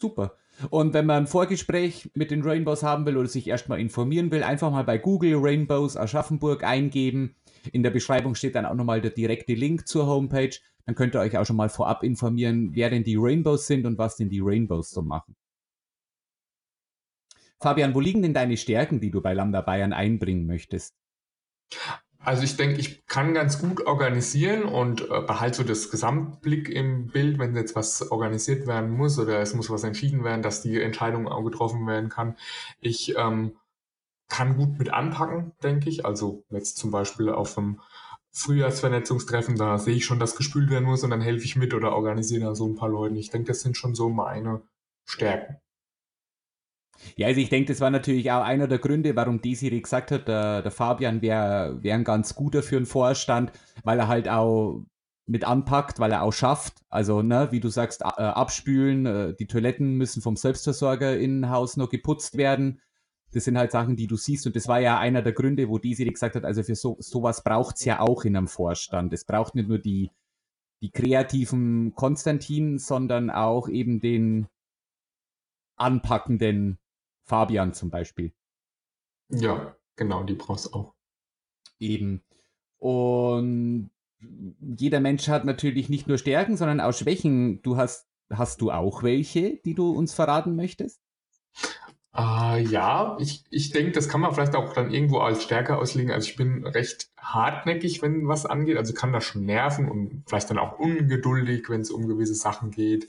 Super. 0.00 0.36
Und 0.70 0.94
wenn 0.94 1.06
man 1.06 1.24
ein 1.24 1.26
Vorgespräch 1.26 2.10
mit 2.14 2.30
den 2.30 2.42
Rainbows 2.42 2.82
haben 2.82 3.06
will 3.06 3.16
oder 3.16 3.28
sich 3.28 3.46
erstmal 3.46 3.80
informieren 3.80 4.30
will, 4.30 4.42
einfach 4.42 4.70
mal 4.70 4.84
bei 4.84 4.98
Google 4.98 5.36
Rainbows 5.36 5.96
Aschaffenburg 5.96 6.64
eingeben. 6.64 7.36
In 7.72 7.82
der 7.82 7.90
Beschreibung 7.90 8.34
steht 8.34 8.54
dann 8.54 8.66
auch 8.66 8.74
nochmal 8.74 9.00
der 9.00 9.10
direkte 9.10 9.54
Link 9.54 9.86
zur 9.86 10.06
Homepage. 10.06 10.56
Dann 10.86 10.94
könnt 10.94 11.14
ihr 11.14 11.20
euch 11.20 11.36
auch 11.36 11.44
schon 11.44 11.56
mal 11.56 11.68
vorab 11.68 12.02
informieren, 12.02 12.70
wer 12.74 12.90
denn 12.90 13.04
die 13.04 13.16
Rainbows 13.16 13.66
sind 13.66 13.86
und 13.86 13.98
was 13.98 14.16
denn 14.16 14.30
die 14.30 14.40
Rainbows 14.42 14.90
so 14.90 15.02
machen. 15.02 15.36
Fabian, 17.60 17.94
wo 17.94 18.00
liegen 18.00 18.22
denn 18.22 18.32
deine 18.32 18.56
Stärken, 18.56 19.00
die 19.00 19.10
du 19.10 19.20
bei 19.20 19.34
Lambda 19.34 19.60
Bayern 19.60 19.92
einbringen 19.92 20.46
möchtest? 20.46 20.94
Also 22.22 22.42
ich 22.42 22.56
denke, 22.56 22.78
ich 22.78 23.06
kann 23.06 23.32
ganz 23.32 23.58
gut 23.58 23.86
organisieren 23.86 24.64
und 24.64 25.02
äh, 25.02 25.22
behalte 25.22 25.58
so 25.58 25.64
das 25.64 25.90
Gesamtblick 25.90 26.68
im 26.68 27.06
Bild, 27.06 27.38
wenn 27.38 27.56
jetzt 27.56 27.74
was 27.74 28.10
organisiert 28.10 28.66
werden 28.66 28.90
muss 28.90 29.18
oder 29.18 29.40
es 29.40 29.54
muss 29.54 29.70
was 29.70 29.84
entschieden 29.84 30.22
werden, 30.22 30.42
dass 30.42 30.60
die 30.60 30.80
Entscheidung 30.80 31.28
auch 31.28 31.42
getroffen 31.42 31.86
werden 31.86 32.10
kann. 32.10 32.36
Ich 32.80 33.14
ähm, 33.16 33.56
kann 34.28 34.56
gut 34.56 34.78
mit 34.78 34.92
anpacken, 34.92 35.52
denke 35.62 35.88
ich. 35.88 36.04
Also 36.04 36.44
jetzt 36.50 36.76
zum 36.76 36.90
Beispiel 36.90 37.30
auf 37.30 37.54
dem 37.54 37.80
Frühjahrsvernetzungstreffen, 38.32 39.56
da 39.56 39.78
sehe 39.78 39.96
ich 39.96 40.04
schon, 40.04 40.20
dass 40.20 40.36
gespült 40.36 40.70
werden 40.70 40.84
muss 40.84 41.02
und 41.02 41.10
dann 41.10 41.22
helfe 41.22 41.44
ich 41.44 41.56
mit 41.56 41.72
oder 41.72 41.94
organisiere 41.94 42.44
da 42.44 42.54
so 42.54 42.68
ein 42.68 42.76
paar 42.76 42.90
Leute. 42.90 43.16
Ich 43.16 43.30
denke, 43.30 43.48
das 43.48 43.60
sind 43.60 43.78
schon 43.78 43.94
so 43.94 44.10
meine 44.10 44.60
Stärken. 45.06 45.56
Ja, 47.16 47.26
also 47.26 47.40
ich 47.40 47.48
denke, 47.48 47.72
das 47.72 47.80
war 47.80 47.90
natürlich 47.90 48.30
auch 48.30 48.42
einer 48.42 48.68
der 48.68 48.78
Gründe, 48.78 49.16
warum 49.16 49.40
Desiree 49.40 49.80
gesagt 49.80 50.10
hat, 50.10 50.28
der, 50.28 50.62
der 50.62 50.70
Fabian 50.70 51.22
wäre 51.22 51.82
wär 51.82 51.94
ein 51.94 52.04
ganz 52.04 52.34
guter 52.34 52.62
für 52.62 52.76
einen 52.76 52.86
Vorstand, 52.86 53.52
weil 53.84 53.98
er 53.98 54.08
halt 54.08 54.28
auch 54.28 54.84
mit 55.26 55.44
anpackt, 55.44 56.00
weil 56.00 56.12
er 56.12 56.22
auch 56.22 56.32
schafft. 56.32 56.82
Also, 56.88 57.22
ne, 57.22 57.48
wie 57.52 57.60
du 57.60 57.68
sagst, 57.68 58.02
äh, 58.02 58.04
abspülen, 58.04 59.06
äh, 59.06 59.34
die 59.34 59.46
Toiletten 59.46 59.94
müssen 59.94 60.22
vom 60.22 60.36
Selbstversorger 60.36 61.18
Innenhaus 61.18 61.76
noch 61.76 61.88
geputzt 61.88 62.36
werden. 62.36 62.80
Das 63.32 63.44
sind 63.44 63.56
halt 63.56 63.70
Sachen, 63.70 63.94
die 63.94 64.08
du 64.08 64.16
siehst. 64.16 64.46
Und 64.46 64.56
das 64.56 64.66
war 64.66 64.80
ja 64.80 64.98
einer 64.98 65.22
der 65.22 65.32
Gründe, 65.32 65.68
wo 65.68 65.78
Desiree 65.78 66.10
gesagt 66.10 66.34
hat, 66.34 66.44
also 66.44 66.64
für 66.64 66.74
so, 66.74 66.96
sowas 66.98 67.44
braucht 67.44 67.76
es 67.76 67.84
ja 67.84 68.00
auch 68.00 68.24
in 68.24 68.36
einem 68.36 68.48
Vorstand. 68.48 69.12
Es 69.12 69.24
braucht 69.24 69.54
nicht 69.54 69.68
nur 69.68 69.78
die, 69.78 70.10
die 70.82 70.90
kreativen 70.90 71.94
Konstantin, 71.94 72.78
sondern 72.78 73.30
auch 73.30 73.68
eben 73.68 74.00
den 74.00 74.48
anpackenden 75.76 76.78
Fabian 77.30 77.72
zum 77.72 77.90
Beispiel. 77.90 78.32
Ja, 79.28 79.76
genau, 79.94 80.24
die 80.24 80.34
brauchst 80.34 80.66
du 80.66 80.72
auch. 80.72 80.94
Eben. 81.78 82.22
Und 82.78 83.90
jeder 84.60 84.98
Mensch 85.00 85.28
hat 85.28 85.44
natürlich 85.44 85.88
nicht 85.88 86.08
nur 86.08 86.18
Stärken, 86.18 86.56
sondern 86.56 86.80
auch 86.80 86.92
Schwächen. 86.92 87.62
Du 87.62 87.76
hast, 87.76 88.08
hast 88.30 88.60
du 88.60 88.72
auch 88.72 89.04
welche, 89.04 89.60
die 89.64 89.74
du 89.74 89.92
uns 89.92 90.12
verraten 90.12 90.56
möchtest? 90.56 91.00
Äh, 92.16 92.62
ja, 92.64 93.16
ich, 93.20 93.44
ich 93.50 93.70
denke, 93.70 93.92
das 93.92 94.08
kann 94.08 94.20
man 94.20 94.34
vielleicht 94.34 94.56
auch 94.56 94.72
dann 94.72 94.92
irgendwo 94.92 95.18
als 95.18 95.44
Stärke 95.44 95.78
auslegen. 95.78 96.10
Also 96.10 96.28
ich 96.28 96.36
bin 96.36 96.66
recht 96.66 97.10
hartnäckig, 97.16 98.02
wenn 98.02 98.26
was 98.26 98.44
angeht. 98.44 98.76
Also 98.76 98.92
kann 98.92 99.12
das 99.12 99.24
schon 99.24 99.44
nerven 99.44 99.88
und 99.88 100.24
vielleicht 100.26 100.50
dann 100.50 100.58
auch 100.58 100.80
ungeduldig, 100.80 101.70
wenn 101.70 101.82
es 101.82 101.92
um 101.92 102.08
gewisse 102.08 102.34
Sachen 102.34 102.72
geht. 102.72 103.08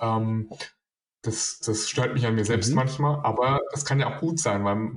Ähm, 0.00 0.48
das, 1.22 1.58
das 1.60 1.88
stört 1.88 2.14
mich 2.14 2.26
an 2.26 2.34
mir 2.34 2.44
selbst 2.44 2.70
mhm. 2.70 2.76
manchmal, 2.76 3.20
aber 3.24 3.60
das 3.72 3.84
kann 3.84 3.98
ja 3.98 4.14
auch 4.14 4.20
gut 4.20 4.38
sein, 4.38 4.64
weil 4.64 4.92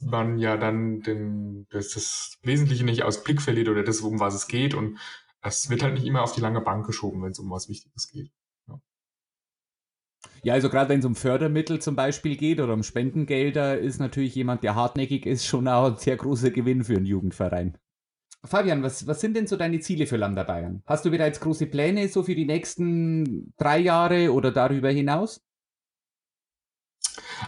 man 0.00 0.38
ja 0.38 0.56
dann 0.56 1.00
den, 1.00 1.66
das, 1.70 1.90
das 1.90 2.38
Wesentliche 2.42 2.84
nicht 2.84 3.02
aus 3.02 3.24
Blick 3.24 3.42
verliert 3.42 3.68
oder 3.68 3.82
das, 3.82 4.00
um 4.00 4.20
was 4.20 4.34
es 4.34 4.46
geht. 4.46 4.74
Und 4.74 4.98
es 5.42 5.68
wird 5.70 5.82
halt 5.82 5.94
nicht 5.94 6.06
immer 6.06 6.22
auf 6.22 6.32
die 6.32 6.40
lange 6.40 6.60
Bank 6.60 6.86
geschoben, 6.86 7.22
wenn 7.22 7.32
es 7.32 7.38
um 7.38 7.50
was 7.50 7.68
Wichtiges 7.68 8.08
geht. 8.08 8.30
Ja. 8.68 8.80
Ja, 10.42 10.54
also 10.54 10.70
gerade 10.70 10.90
wenn 10.90 11.00
es 11.00 11.06
um 11.06 11.16
Fördermittel 11.16 11.80
zum 11.80 11.96
Beispiel 11.96 12.36
geht 12.36 12.60
oder 12.60 12.72
um 12.72 12.84
Spendengelder, 12.84 13.78
ist 13.78 13.98
natürlich 13.98 14.34
jemand, 14.36 14.62
der 14.62 14.76
hartnäckig 14.76 15.26
ist, 15.26 15.44
schon 15.44 15.66
auch 15.66 15.86
ein 15.86 15.96
sehr 15.96 16.16
großer 16.16 16.50
Gewinn 16.50 16.84
für 16.84 16.96
einen 16.96 17.06
Jugendverein. 17.06 17.76
Fabian, 18.44 18.82
was, 18.82 19.06
was 19.06 19.20
sind 19.20 19.36
denn 19.36 19.46
so 19.46 19.56
deine 19.56 19.80
Ziele 19.80 20.06
für 20.06 20.18
Lambda 20.18 20.44
Bayern? 20.44 20.82
Hast 20.86 21.04
du 21.04 21.10
bereits 21.10 21.40
große 21.40 21.66
Pläne 21.66 22.08
so 22.08 22.22
für 22.22 22.34
die 22.34 22.44
nächsten 22.44 23.54
drei 23.56 23.78
Jahre 23.78 24.32
oder 24.32 24.52
darüber 24.52 24.90
hinaus? 24.90 25.42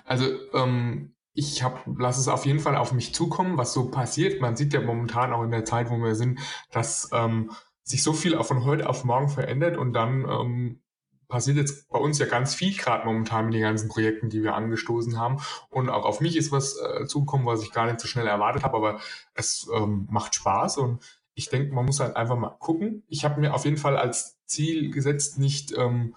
Also 0.04 0.26
ähm, 0.54 1.14
ich 1.32 1.62
lasse 1.98 2.20
es 2.20 2.28
auf 2.28 2.46
jeden 2.46 2.60
Fall 2.60 2.76
auf 2.76 2.92
mich 2.92 3.14
zukommen, 3.14 3.58
was 3.58 3.72
so 3.72 3.90
passiert. 3.90 4.40
Man 4.40 4.56
sieht 4.56 4.72
ja 4.72 4.80
momentan 4.80 5.32
auch 5.32 5.42
in 5.42 5.50
der 5.50 5.64
Zeit, 5.64 5.90
wo 5.90 5.98
wir 5.98 6.14
sind, 6.14 6.40
dass 6.70 7.10
ähm, 7.12 7.50
sich 7.82 8.02
so 8.02 8.12
viel 8.12 8.34
auch 8.34 8.46
von 8.46 8.64
heute 8.64 8.88
auf 8.88 9.04
morgen 9.04 9.28
verändert 9.28 9.76
und 9.76 9.92
dann 9.92 10.24
ähm, 10.28 10.80
passiert 11.28 11.56
jetzt 11.56 11.88
bei 11.88 11.98
uns 11.98 12.18
ja 12.18 12.26
ganz 12.26 12.54
viel 12.54 12.76
gerade 12.76 13.04
momentan 13.04 13.46
mit 13.46 13.54
den 13.54 13.62
ganzen 13.62 13.88
Projekten, 13.88 14.30
die 14.30 14.42
wir 14.42 14.54
angestoßen 14.54 15.18
haben. 15.18 15.38
Und 15.68 15.88
auch 15.90 16.04
auf 16.04 16.20
mich 16.20 16.36
ist 16.36 16.52
was 16.52 16.78
äh, 16.80 17.06
zugekommen, 17.06 17.46
was 17.46 17.62
ich 17.62 17.72
gar 17.72 17.86
nicht 17.86 18.00
so 18.00 18.08
schnell 18.08 18.26
erwartet 18.26 18.64
habe, 18.64 18.76
aber 18.76 19.00
es 19.34 19.68
ähm, 19.74 20.06
macht 20.10 20.34
Spaß 20.34 20.78
und 20.78 21.02
ich 21.34 21.50
denke, 21.50 21.74
man 21.74 21.84
muss 21.84 22.00
halt 22.00 22.16
einfach 22.16 22.36
mal 22.36 22.56
gucken. 22.58 23.04
Ich 23.08 23.24
habe 23.24 23.40
mir 23.40 23.54
auf 23.54 23.66
jeden 23.66 23.76
Fall 23.76 23.98
als 23.98 24.38
Ziel 24.46 24.90
gesetzt, 24.90 25.38
nicht 25.38 25.76
ähm, 25.76 26.14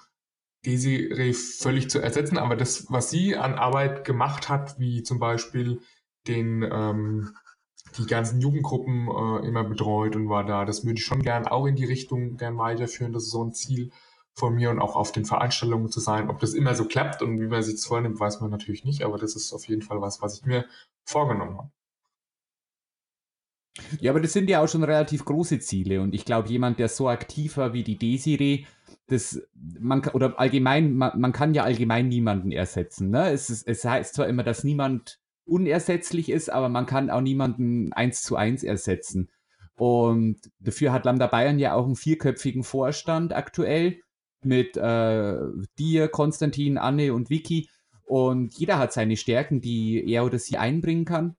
Desiree 0.65 1.33
völlig 1.33 1.89
zu 1.89 1.99
ersetzen, 1.99 2.37
aber 2.37 2.55
das, 2.55 2.87
was 2.89 3.09
sie 3.09 3.35
an 3.35 3.55
Arbeit 3.55 4.03
gemacht 4.03 4.49
hat, 4.49 4.79
wie 4.79 5.03
zum 5.03 5.19
Beispiel 5.19 5.81
den 6.27 6.63
ähm, 6.63 7.33
die 7.97 8.05
ganzen 8.05 8.39
Jugendgruppen 8.39 9.07
äh, 9.07 9.47
immer 9.47 9.63
betreut 9.63 10.15
und 10.15 10.29
war 10.29 10.45
da. 10.45 10.65
Das 10.65 10.83
würde 10.83 10.99
ich 10.99 11.05
schon 11.05 11.21
gern 11.21 11.47
auch 11.47 11.65
in 11.65 11.75
die 11.75 11.85
Richtung 11.85 12.37
gern 12.37 12.57
weiterführen. 12.57 13.13
Das 13.13 13.23
ist 13.23 13.31
so 13.31 13.43
ein 13.43 13.53
Ziel 13.53 13.91
von 14.33 14.55
mir 14.55 14.69
und 14.69 14.79
auch 14.79 14.95
auf 14.95 15.11
den 15.11 15.25
Veranstaltungen 15.25 15.89
zu 15.89 15.99
sein. 15.99 16.29
Ob 16.29 16.39
das 16.39 16.53
immer 16.53 16.75
so 16.75 16.85
klappt 16.85 17.21
und 17.21 17.39
wie 17.39 17.47
man 17.47 17.63
sich 17.63 17.81
vornimmt, 17.81 18.19
weiß 18.19 18.41
man 18.41 18.51
natürlich 18.51 18.85
nicht, 18.85 19.03
aber 19.03 19.17
das 19.17 19.35
ist 19.35 19.53
auf 19.53 19.67
jeden 19.67 19.81
Fall 19.81 20.01
was, 20.01 20.21
was 20.21 20.39
ich 20.39 20.45
mir 20.45 20.65
vorgenommen 21.03 21.57
habe. 21.57 21.71
Ja, 23.99 24.11
aber 24.11 24.19
das 24.19 24.33
sind 24.33 24.49
ja 24.49 24.61
auch 24.61 24.67
schon 24.67 24.83
relativ 24.83 25.25
große 25.25 25.59
Ziele 25.59 26.01
und 26.01 26.13
ich 26.13 26.25
glaube, 26.25 26.49
jemand, 26.49 26.79
der 26.79 26.89
so 26.89 27.07
aktiv 27.07 27.57
war 27.57 27.73
wie 27.73 27.83
die 27.83 27.97
Desiree, 27.97 28.65
das, 29.09 29.41
man, 29.79 30.05
oder 30.13 30.39
allgemein, 30.39 30.93
man, 30.93 31.19
man 31.19 31.33
kann 31.33 31.53
ja 31.53 31.63
allgemein 31.63 32.07
niemanden 32.07 32.51
ersetzen. 32.51 33.09
Ne? 33.09 33.31
Es, 33.31 33.49
ist, 33.49 33.67
es 33.67 33.83
heißt 33.83 34.13
zwar 34.13 34.27
immer, 34.27 34.43
dass 34.43 34.63
niemand 34.63 35.19
unersetzlich 35.45 36.29
ist, 36.29 36.49
aber 36.49 36.69
man 36.69 36.85
kann 36.85 37.09
auch 37.09 37.21
niemanden 37.21 37.91
eins 37.93 38.21
zu 38.21 38.35
eins 38.35 38.63
ersetzen. 38.63 39.29
Und 39.75 40.39
dafür 40.59 40.91
hat 40.91 41.05
Lambda 41.05 41.27
Bayern 41.27 41.57
ja 41.57 41.73
auch 41.73 41.85
einen 41.85 41.95
vierköpfigen 41.95 42.63
Vorstand 42.63 43.33
aktuell 43.33 44.01
mit 44.43 44.77
äh, 44.77 45.37
dir, 45.77 46.07
Konstantin, 46.09 46.77
Anne 46.77 47.13
und 47.13 47.29
Vicky. 47.29 47.69
Und 48.05 48.53
jeder 48.57 48.77
hat 48.77 48.93
seine 48.93 49.17
Stärken, 49.17 49.61
die 49.61 50.03
er 50.07 50.25
oder 50.25 50.37
sie 50.37 50.57
einbringen 50.57 51.05
kann. 51.05 51.35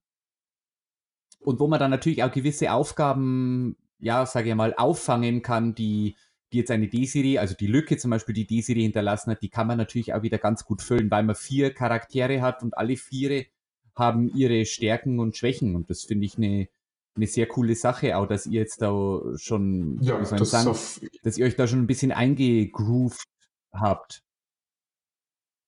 Und 1.41 1.61
wo 1.61 1.69
man 1.69 1.79
dann 1.79 1.91
natürlich 1.91 2.23
auch 2.23 2.33
gewisse 2.33 2.73
Aufgaben, 2.73 3.77
ja, 3.99 4.27
sage 4.27 4.51
ich 4.51 4.55
mal, 4.55 4.75
auffangen 4.75 5.43
kann, 5.43 5.75
die, 5.75 6.17
die 6.53 6.59
jetzt 6.59 6.71
eine 6.71 6.89
D-Serie, 6.89 7.41
also 7.41 7.55
die 7.55 7.67
Lücke 7.67 7.97
zum 7.97 8.11
Beispiel, 8.11 8.35
die 8.35 8.47
D-Serie 8.47 8.83
hinterlassen 8.83 9.31
hat, 9.31 9.43
die 9.43 9.49
kann 9.51 9.67
man 9.67 9.79
natürlich 9.79 10.15
auch 10.15 10.23
wieder 10.23 10.39
ganz 10.39 10.65
gut 10.65 10.83
füllen, 10.83 11.11
weil 11.11 11.23
man 11.23 11.37
vier 11.37 11.73
Charaktere 11.73 12.43
hat 12.43 12.63
und 12.63 12.77
alle 12.77 12.97
vier 12.97 13.47
haben 13.95 14.29
ihre 14.35 14.65
Stärken 14.67 15.21
und 15.21 15.37
Schwächen. 15.37 15.77
Und 15.77 15.91
das 15.91 16.03
finde 16.05 16.27
ich 16.27 16.37
eine, 16.37 16.69
eine 17.15 17.27
sehr 17.27 17.47
coole 17.47 17.75
Sache, 17.77 18.17
auch 18.17 18.27
dass 18.27 18.47
ihr 18.47 18.61
jetzt 18.61 18.83
da 18.83 19.21
schon, 19.37 19.99
ja, 20.01 20.19
das 20.19 20.51
sagen, 20.51 20.77
dass 21.23 21.39
ihr 21.39 21.47
euch 21.47 21.57
da 21.57 21.67
schon 21.67 21.81
ein 21.81 21.87
bisschen 21.87 22.13
eingegroovt 22.13 23.29
habt. 23.73 24.23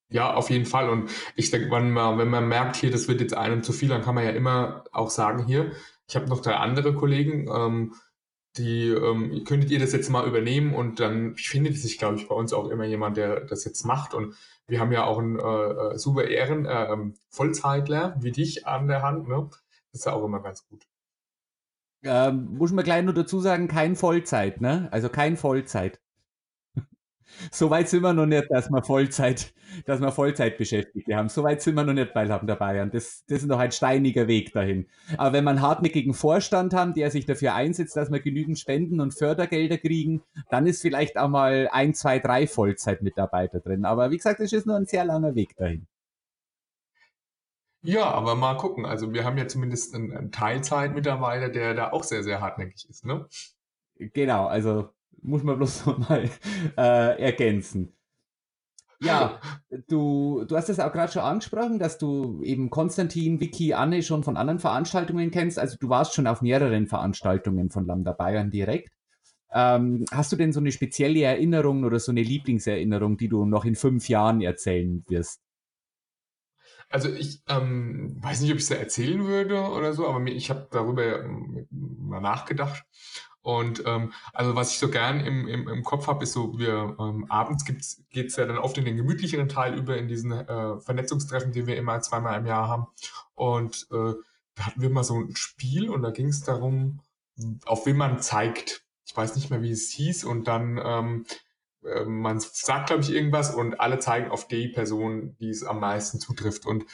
Ja, 0.08 0.34
auf 0.34 0.50
jeden 0.50 0.66
Fall. 0.66 0.90
Und 0.90 1.10
ich 1.36 1.50
denke, 1.50 1.70
wenn 1.70 1.90
man, 1.90 2.18
wenn 2.18 2.28
man 2.28 2.46
merkt, 2.46 2.76
hier, 2.76 2.90
das 2.90 3.08
wird 3.08 3.20
jetzt 3.20 3.34
einem 3.34 3.62
zu 3.62 3.72
viel, 3.72 3.88
dann 3.88 4.02
kann 4.02 4.14
man 4.14 4.24
ja 4.24 4.30
immer 4.30 4.84
auch 4.92 5.10
sagen, 5.10 5.46
hier, 5.46 5.72
ich 6.06 6.16
habe 6.16 6.28
noch 6.28 6.42
drei 6.42 6.56
andere 6.56 6.94
Kollegen, 6.94 7.48
ähm, 7.48 7.94
die 8.56 8.88
ähm, 8.88 9.44
könntet 9.44 9.70
ihr 9.70 9.78
das 9.78 9.92
jetzt 9.92 10.10
mal 10.10 10.26
übernehmen 10.26 10.74
und 10.74 11.00
dann 11.00 11.36
findet 11.36 11.78
sich, 11.78 11.98
glaube 11.98 12.16
ich, 12.16 12.28
bei 12.28 12.34
uns 12.34 12.52
auch 12.52 12.68
immer 12.68 12.84
jemand, 12.84 13.16
der 13.16 13.40
das 13.40 13.64
jetzt 13.64 13.84
macht. 13.84 14.14
Und 14.14 14.34
wir 14.66 14.80
haben 14.80 14.92
ja 14.92 15.04
auch 15.04 15.18
einen 15.18 15.38
äh, 15.38 15.94
äh 15.94 15.98
super 15.98 16.24
Ehren 16.24 16.66
äh, 16.66 16.96
Vollzeitler 17.30 18.16
wie 18.20 18.32
dich 18.32 18.66
an 18.66 18.88
der 18.88 19.02
Hand. 19.02 19.28
Ne? 19.28 19.48
Das 19.92 20.00
ist 20.00 20.04
ja 20.06 20.12
auch 20.12 20.24
immer 20.24 20.40
ganz 20.40 20.66
gut. 20.66 20.86
Ähm, 22.04 22.56
muss 22.56 22.72
man 22.72 22.84
gleich 22.84 23.04
nur 23.04 23.14
dazu 23.14 23.40
sagen, 23.40 23.68
kein 23.68 23.94
Vollzeit, 23.94 24.60
ne? 24.60 24.88
Also 24.90 25.08
kein 25.08 25.36
Vollzeit. 25.36 26.00
So 27.50 27.70
weit 27.70 27.88
sind 27.88 28.02
wir 28.02 28.12
noch 28.12 28.26
nicht, 28.26 28.50
dass 28.50 28.70
wir 28.70 28.82
Vollzeit, 28.82 29.52
dass 29.86 30.00
wir 30.00 30.12
Vollzeit 30.12 30.58
Beschäftigte 30.58 31.14
haben. 31.16 31.28
So 31.28 31.42
weit 31.42 31.62
sind 31.62 31.74
wir 31.74 31.84
noch 31.84 31.92
nicht 31.92 32.14
bei 32.14 32.26
dabei. 32.26 32.82
Und 32.82 32.94
das, 32.94 33.24
das 33.26 33.42
ist 33.42 33.46
noch 33.46 33.58
ein 33.58 33.72
steiniger 33.72 34.28
Weg 34.28 34.52
dahin. 34.52 34.86
Aber 35.16 35.32
wenn 35.32 35.44
wir 35.44 35.50
einen 35.50 35.62
hartnäckigen 35.62 36.14
Vorstand 36.14 36.74
haben, 36.74 36.94
der 36.94 37.10
sich 37.10 37.26
dafür 37.26 37.54
einsetzt, 37.54 37.96
dass 37.96 38.10
wir 38.10 38.20
genügend 38.20 38.58
Spenden 38.58 39.00
und 39.00 39.14
Fördergelder 39.14 39.78
kriegen, 39.78 40.22
dann 40.50 40.66
ist 40.66 40.82
vielleicht 40.82 41.18
auch 41.18 41.28
mal 41.28 41.68
ein, 41.72 41.94
zwei, 41.94 42.18
drei 42.18 42.46
Vollzeitmitarbeiter 42.46 43.60
drin. 43.60 43.84
Aber 43.84 44.10
wie 44.10 44.16
gesagt, 44.16 44.40
das 44.40 44.52
ist 44.52 44.66
nur 44.66 44.76
ein 44.76 44.86
sehr 44.86 45.04
langer 45.04 45.34
Weg 45.34 45.56
dahin. 45.56 45.86
Ja, 47.84 48.04
aber 48.04 48.36
mal 48.36 48.56
gucken. 48.56 48.86
Also 48.86 49.12
wir 49.12 49.24
haben 49.24 49.36
ja 49.38 49.48
zumindest 49.48 49.94
einen, 49.94 50.16
einen 50.16 50.30
Teilzeitmitarbeiter, 50.30 51.48
der 51.48 51.74
da 51.74 51.90
auch 51.90 52.04
sehr, 52.04 52.22
sehr 52.22 52.40
hartnäckig 52.40 52.88
ist, 52.88 53.04
ne? 53.04 53.26
Genau, 53.98 54.46
also 54.46 54.90
muss 55.22 55.42
man 55.42 55.56
bloß 55.56 55.86
noch 55.86 55.98
mal 56.08 56.28
äh, 56.76 57.22
ergänzen. 57.22 57.92
Ja, 59.00 59.40
du, 59.88 60.44
du 60.46 60.56
hast 60.56 60.68
es 60.68 60.78
auch 60.78 60.92
gerade 60.92 61.10
schon 61.10 61.22
angesprochen, 61.22 61.80
dass 61.80 61.98
du 61.98 62.40
eben 62.44 62.70
Konstantin, 62.70 63.40
Vicky, 63.40 63.74
Anne 63.74 64.02
schon 64.02 64.22
von 64.22 64.36
anderen 64.36 64.60
Veranstaltungen 64.60 65.32
kennst. 65.32 65.58
Also 65.58 65.76
du 65.80 65.88
warst 65.88 66.14
schon 66.14 66.28
auf 66.28 66.40
mehreren 66.40 66.86
Veranstaltungen 66.86 67.70
von 67.70 67.84
Lambda 67.84 68.12
Bayern 68.12 68.50
direkt. 68.50 68.92
Ähm, 69.52 70.04
hast 70.12 70.30
du 70.30 70.36
denn 70.36 70.52
so 70.52 70.60
eine 70.60 70.70
spezielle 70.70 71.22
Erinnerung 71.22 71.82
oder 71.82 71.98
so 71.98 72.12
eine 72.12 72.22
Lieblingserinnerung, 72.22 73.16
die 73.16 73.28
du 73.28 73.44
noch 73.44 73.64
in 73.64 73.74
fünf 73.74 74.08
Jahren 74.08 74.40
erzählen 74.40 75.04
wirst? 75.08 75.40
Also 76.88 77.10
ich 77.10 77.42
ähm, 77.48 78.16
weiß 78.22 78.42
nicht, 78.42 78.52
ob 78.52 78.58
ich 78.58 78.64
es 78.64 78.70
erzählen 78.70 79.24
würde 79.24 79.62
oder 79.62 79.94
so, 79.94 80.06
aber 80.06 80.24
ich 80.26 80.48
habe 80.50 80.68
darüber 80.70 81.24
mal 81.70 82.20
nachgedacht. 82.20 82.84
Und 83.42 83.82
ähm, 83.86 84.12
also 84.32 84.54
was 84.54 84.70
ich 84.72 84.78
so 84.78 84.88
gern 84.88 85.20
im, 85.20 85.48
im, 85.48 85.68
im 85.68 85.82
Kopf 85.82 86.06
habe, 86.06 86.22
ist 86.22 86.32
so, 86.32 86.58
wir 86.58 86.96
ähm, 86.98 87.26
abends 87.28 87.64
geht 87.64 87.80
es 88.28 88.36
ja 88.36 88.46
dann 88.46 88.58
oft 88.58 88.78
in 88.78 88.84
den 88.84 88.96
gemütlicheren 88.96 89.48
Teil 89.48 89.76
über 89.76 89.96
in 89.96 90.08
diesen 90.08 90.32
äh, 90.32 90.78
Vernetzungstreffen, 90.78 91.52
die 91.52 91.66
wir 91.66 91.76
immer 91.76 92.00
zweimal 92.00 92.38
im 92.38 92.46
Jahr 92.46 92.68
haben. 92.68 92.86
Und 93.34 93.88
äh, 93.90 94.14
da 94.54 94.66
hatten 94.66 94.80
wir 94.80 94.90
mal 94.90 95.04
so 95.04 95.18
ein 95.18 95.34
Spiel 95.34 95.90
und 95.90 96.02
da 96.02 96.10
ging 96.10 96.28
es 96.28 96.42
darum, 96.42 97.00
auf 97.66 97.86
wen 97.86 97.96
man 97.96 98.20
zeigt. 98.20 98.84
Ich 99.06 99.16
weiß 99.16 99.34
nicht 99.34 99.50
mehr, 99.50 99.62
wie 99.62 99.72
es 99.72 99.90
hieß. 99.90 100.24
Und 100.24 100.46
dann 100.46 100.80
ähm, 100.82 101.26
äh, 101.84 102.04
man 102.04 102.40
sagt, 102.40 102.88
glaube 102.88 103.02
ich, 103.02 103.10
irgendwas 103.10 103.54
und 103.54 103.80
alle 103.80 103.98
zeigen 103.98 104.30
auf 104.30 104.48
die 104.48 104.68
Person, 104.68 105.36
die 105.40 105.50
es 105.50 105.64
am 105.64 105.80
meisten 105.80 106.20
zutrifft. 106.20 106.66
Und 106.66 106.86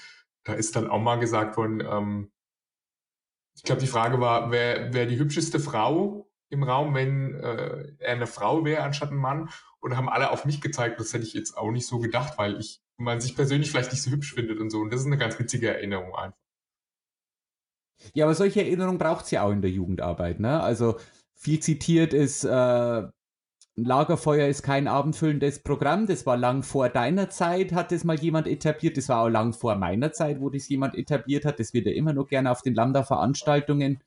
da 0.44 0.54
ist 0.54 0.76
dann 0.76 0.88
auch 0.88 1.00
mal 1.00 1.18
gesagt 1.18 1.56
worden, 1.56 1.80
ähm, 1.80 2.30
ich 3.54 3.64
glaube, 3.64 3.80
die 3.80 3.88
Frage 3.88 4.20
war, 4.20 4.50
wer, 4.50 4.94
wer 4.94 5.06
die 5.06 5.18
hübscheste 5.18 5.58
Frau 5.58 6.27
im 6.50 6.62
Raum, 6.62 6.94
wenn 6.94 7.34
äh, 7.34 7.92
er 7.98 8.14
eine 8.14 8.26
Frau 8.26 8.64
wäre 8.64 8.82
anstatt 8.82 9.10
ein 9.10 9.16
Mann. 9.16 9.50
Und 9.80 9.96
haben 9.96 10.08
alle 10.08 10.32
auf 10.32 10.44
mich 10.44 10.60
gezeigt. 10.60 10.98
Das 10.98 11.12
hätte 11.12 11.24
ich 11.24 11.34
jetzt 11.34 11.56
auch 11.56 11.70
nicht 11.70 11.86
so 11.86 12.00
gedacht, 12.00 12.36
weil 12.36 12.58
ich 12.58 12.82
man 12.98 13.20
sich 13.20 13.36
persönlich 13.36 13.70
vielleicht 13.70 13.92
nicht 13.92 14.02
so 14.02 14.10
hübsch 14.10 14.34
findet 14.34 14.60
und 14.60 14.70
so. 14.70 14.80
Und 14.80 14.92
das 14.92 15.00
ist 15.00 15.06
eine 15.06 15.18
ganz 15.18 15.38
witzige 15.38 15.68
Erinnerung 15.68 16.14
einfach. 16.14 16.36
Ja, 18.12 18.26
aber 18.26 18.34
solche 18.34 18.60
Erinnerungen 18.60 18.98
braucht 18.98 19.24
es 19.24 19.30
ja 19.30 19.42
auch 19.42 19.50
in 19.50 19.62
der 19.62 19.70
Jugendarbeit. 19.70 20.40
Ne? 20.40 20.60
Also 20.60 20.98
viel 21.34 21.60
zitiert 21.60 22.12
ist, 22.12 22.44
äh, 22.44 23.02
Lagerfeuer 23.76 24.48
ist 24.48 24.62
kein 24.62 24.88
abendfüllendes 24.88 25.62
Programm. 25.62 26.06
Das 26.06 26.26
war 26.26 26.36
lang 26.36 26.64
vor 26.64 26.88
deiner 26.88 27.30
Zeit, 27.30 27.72
hat 27.72 27.92
das 27.92 28.02
mal 28.02 28.18
jemand 28.18 28.48
etabliert. 28.48 28.96
Das 28.96 29.08
war 29.08 29.22
auch 29.22 29.28
lang 29.28 29.52
vor 29.52 29.76
meiner 29.76 30.12
Zeit, 30.12 30.40
wo 30.40 30.50
das 30.50 30.68
jemand 30.68 30.96
etabliert 30.96 31.44
hat. 31.44 31.60
Das 31.60 31.72
wird 31.72 31.86
ja 31.86 31.92
immer 31.92 32.12
noch 32.12 32.26
gerne 32.26 32.50
auf 32.50 32.62
den 32.62 32.74
Lambda-Veranstaltungen 32.74 34.00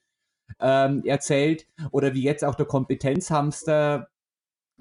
ähm, 0.59 1.03
erzählt. 1.05 1.67
Oder 1.91 2.13
wie 2.13 2.23
jetzt 2.23 2.43
auch 2.43 2.55
der 2.55 2.65
Kompetenzhamster, 2.65 4.09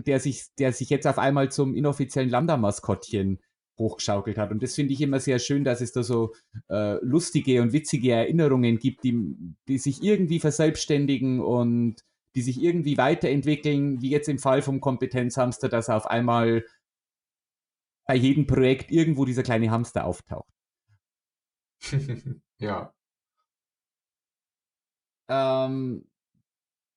der 0.07 0.21
sich, 0.21 0.47
der 0.59 0.73
sich 0.73 0.91
jetzt 0.91 1.07
auf 1.07 1.19
einmal 1.19 1.50
zum 1.50 1.75
inoffiziellen 1.75 2.31
Lambda-Maskottchen 2.31 3.41
hochgeschaukelt 3.79 4.39
hat. 4.39 4.50
Und 4.50 4.62
das 4.62 4.75
finde 4.75 4.93
ich 4.93 5.00
immer 5.00 5.21
sehr 5.21 5.39
schön, 5.39 5.65
dass 5.65 5.81
es 5.81 5.93
da 5.93 6.03
so 6.03 6.35
äh, 6.69 7.03
lustige 7.05 7.62
und 7.62 7.73
witzige 7.73 8.12
Erinnerungen 8.12 8.79
gibt, 8.79 9.05
die, 9.05 9.35
die 9.69 9.79
sich 9.79 10.03
irgendwie 10.03 10.39
verselbstständigen 10.39 11.41
und 11.41 11.97
die 12.37 12.43
sich 12.43 12.62
irgendwie 12.62 12.97
weiterentwickeln, 12.97 14.00
wie 14.03 14.11
jetzt 14.11 14.29
im 14.29 14.39
Fall 14.39 14.62
vom 14.62 14.81
Kompetenzhamster, 14.81 15.69
dass 15.69 15.89
auf 15.89 16.07
einmal 16.07 16.65
bei 18.07 18.15
jedem 18.15 18.47
Projekt 18.47 18.91
irgendwo 18.91 19.25
dieser 19.25 19.43
kleine 19.43 19.71
Hamster 19.71 20.05
auftaucht. 20.05 20.53
ja. 22.59 22.93
Ähm, 25.31 26.05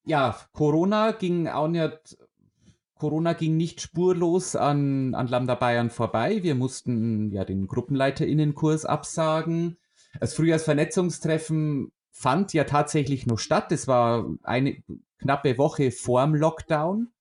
ja, 0.06 0.36
Corona 0.52 1.12
ging 1.12 1.48
auch 1.48 1.68
nicht, 1.68 2.18
Corona 2.96 3.34
ging 3.34 3.56
nicht 3.58 3.80
spurlos 3.80 4.56
an, 4.56 5.13
an 5.16 5.28
Lambda 5.28 5.56
Bayern 5.56 5.90
vorbei. 5.90 6.42
Wir 6.44 6.56
mussten 6.56 7.32
ja 7.32 7.46
den 7.46 7.68
GruppenleiterInnenkurs 7.68 8.86
absagen. 8.86 9.78
Das 10.20 10.34
Frühjahrsvernetzungstreffen 10.34 11.92
fand 12.12 12.54
ja 12.54 12.63
tatsächlich 12.63 13.25
noch 13.28 13.40
statt. 13.40 13.72
Das 13.72 13.88
war 13.88 14.30
eine 14.44 14.84
knappe 15.20 15.58
Woche 15.58 15.92
vorm 15.92 16.36
Lockdown. 16.36 17.12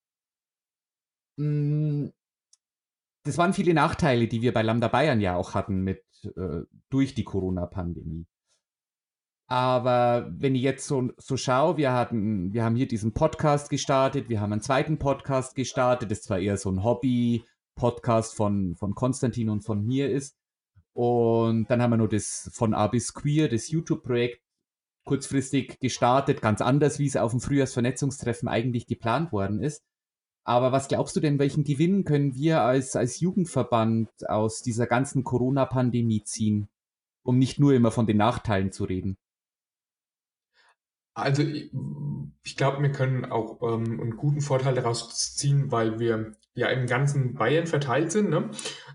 Mm, 1.37 2.07
das 3.25 3.38
waren 3.38 3.52
viele 3.52 3.75
Nachteile, 3.75 4.28
die 4.28 4.42
wir 4.42 4.52
bei 4.52 4.62
Lambda 4.62 4.88
Bayern 4.88 5.21
ja 5.21 5.37
auch 5.37 5.54
hatten 5.54 5.83
mit 5.83 6.04
äh, 6.37 6.62
durch 6.90 7.14
die 7.14 7.25
Corona-Pandemie. 7.25 8.26
Aber 9.52 10.32
wenn 10.35 10.54
ich 10.54 10.62
jetzt 10.62 10.87
so, 10.87 11.11
so 11.18 11.37
schaue, 11.37 11.76
wir 11.76 11.92
hatten, 11.92 12.54
wir 12.54 12.64
haben 12.64 12.75
hier 12.75 12.88
diesen 12.88 13.12
Podcast 13.12 13.68
gestartet, 13.68 14.30
wir 14.30 14.40
haben 14.40 14.50
einen 14.50 14.62
zweiten 14.62 14.99
Podcast 14.99 15.54
gestartet, 15.54 16.11
das 16.11 16.30
war 16.30 16.38
eher 16.38 16.56
so 16.56 16.71
ein 16.71 16.82
Hobby, 16.82 17.44
Podcast 17.75 18.35
von, 18.35 18.76
von 18.76 18.94
Konstantin 18.94 19.50
und 19.50 19.61
von 19.61 19.85
mir 19.85 20.11
ist. 20.11 20.38
Und 20.94 21.66
dann 21.68 21.82
haben 21.82 21.90
wir 21.90 21.99
noch 21.99 22.09
das 22.09 22.50
von 22.54 22.73
A 22.73 22.87
bis 22.87 23.12
Queer, 23.12 23.50
das 23.50 23.68
YouTube-Projekt, 23.68 24.40
kurzfristig 25.04 25.78
gestartet, 25.80 26.40
ganz 26.40 26.62
anders, 26.62 26.99
wie 26.99 27.06
es 27.06 27.18
auf 27.18 27.32
dem 27.32 27.40
Frühjahrsvernetzungstreffen 27.42 28.49
eigentlich 28.49 28.87
geplant 28.87 29.32
worden 29.32 29.61
ist. 29.61 29.82
Aber 30.44 30.73
was 30.73 30.88
glaubst 30.88 31.14
du 31.14 31.21
denn, 31.21 31.38
welchen 31.38 31.64
Gewinn 31.64 32.04
können 32.04 32.35
wir 32.35 32.62
als, 32.62 32.97
als 32.97 33.21
Jugendverband 33.21 34.09
aus 34.30 34.62
dieser 34.62 34.87
ganzen 34.87 35.25
Corona-Pandemie 35.25 36.23
ziehen, 36.25 36.71
um 37.23 37.37
nicht 37.37 37.61
nur 37.61 37.75
immer 37.75 37.90
von 37.90 38.06
den 38.06 38.16
Nachteilen 38.16 38.73
zu 38.73 38.85
reden? 38.85 39.18
Also 41.14 41.42
ich 41.42 42.57
glaube, 42.57 42.83
wir 42.83 42.92
können 42.92 43.25
auch 43.26 43.61
ähm, 43.62 44.00
einen 44.00 44.16
guten 44.16 44.40
Vorteil 44.40 44.75
daraus 44.75 45.37
ziehen, 45.37 45.71
weil 45.71 45.99
wir 45.99 46.33
ja 46.54 46.69
im 46.69 46.87
ganzen 46.87 47.35
Bayern 47.35 47.66
verteilt 47.66 48.12
sind. 48.12 48.31
Ne? 48.31 48.50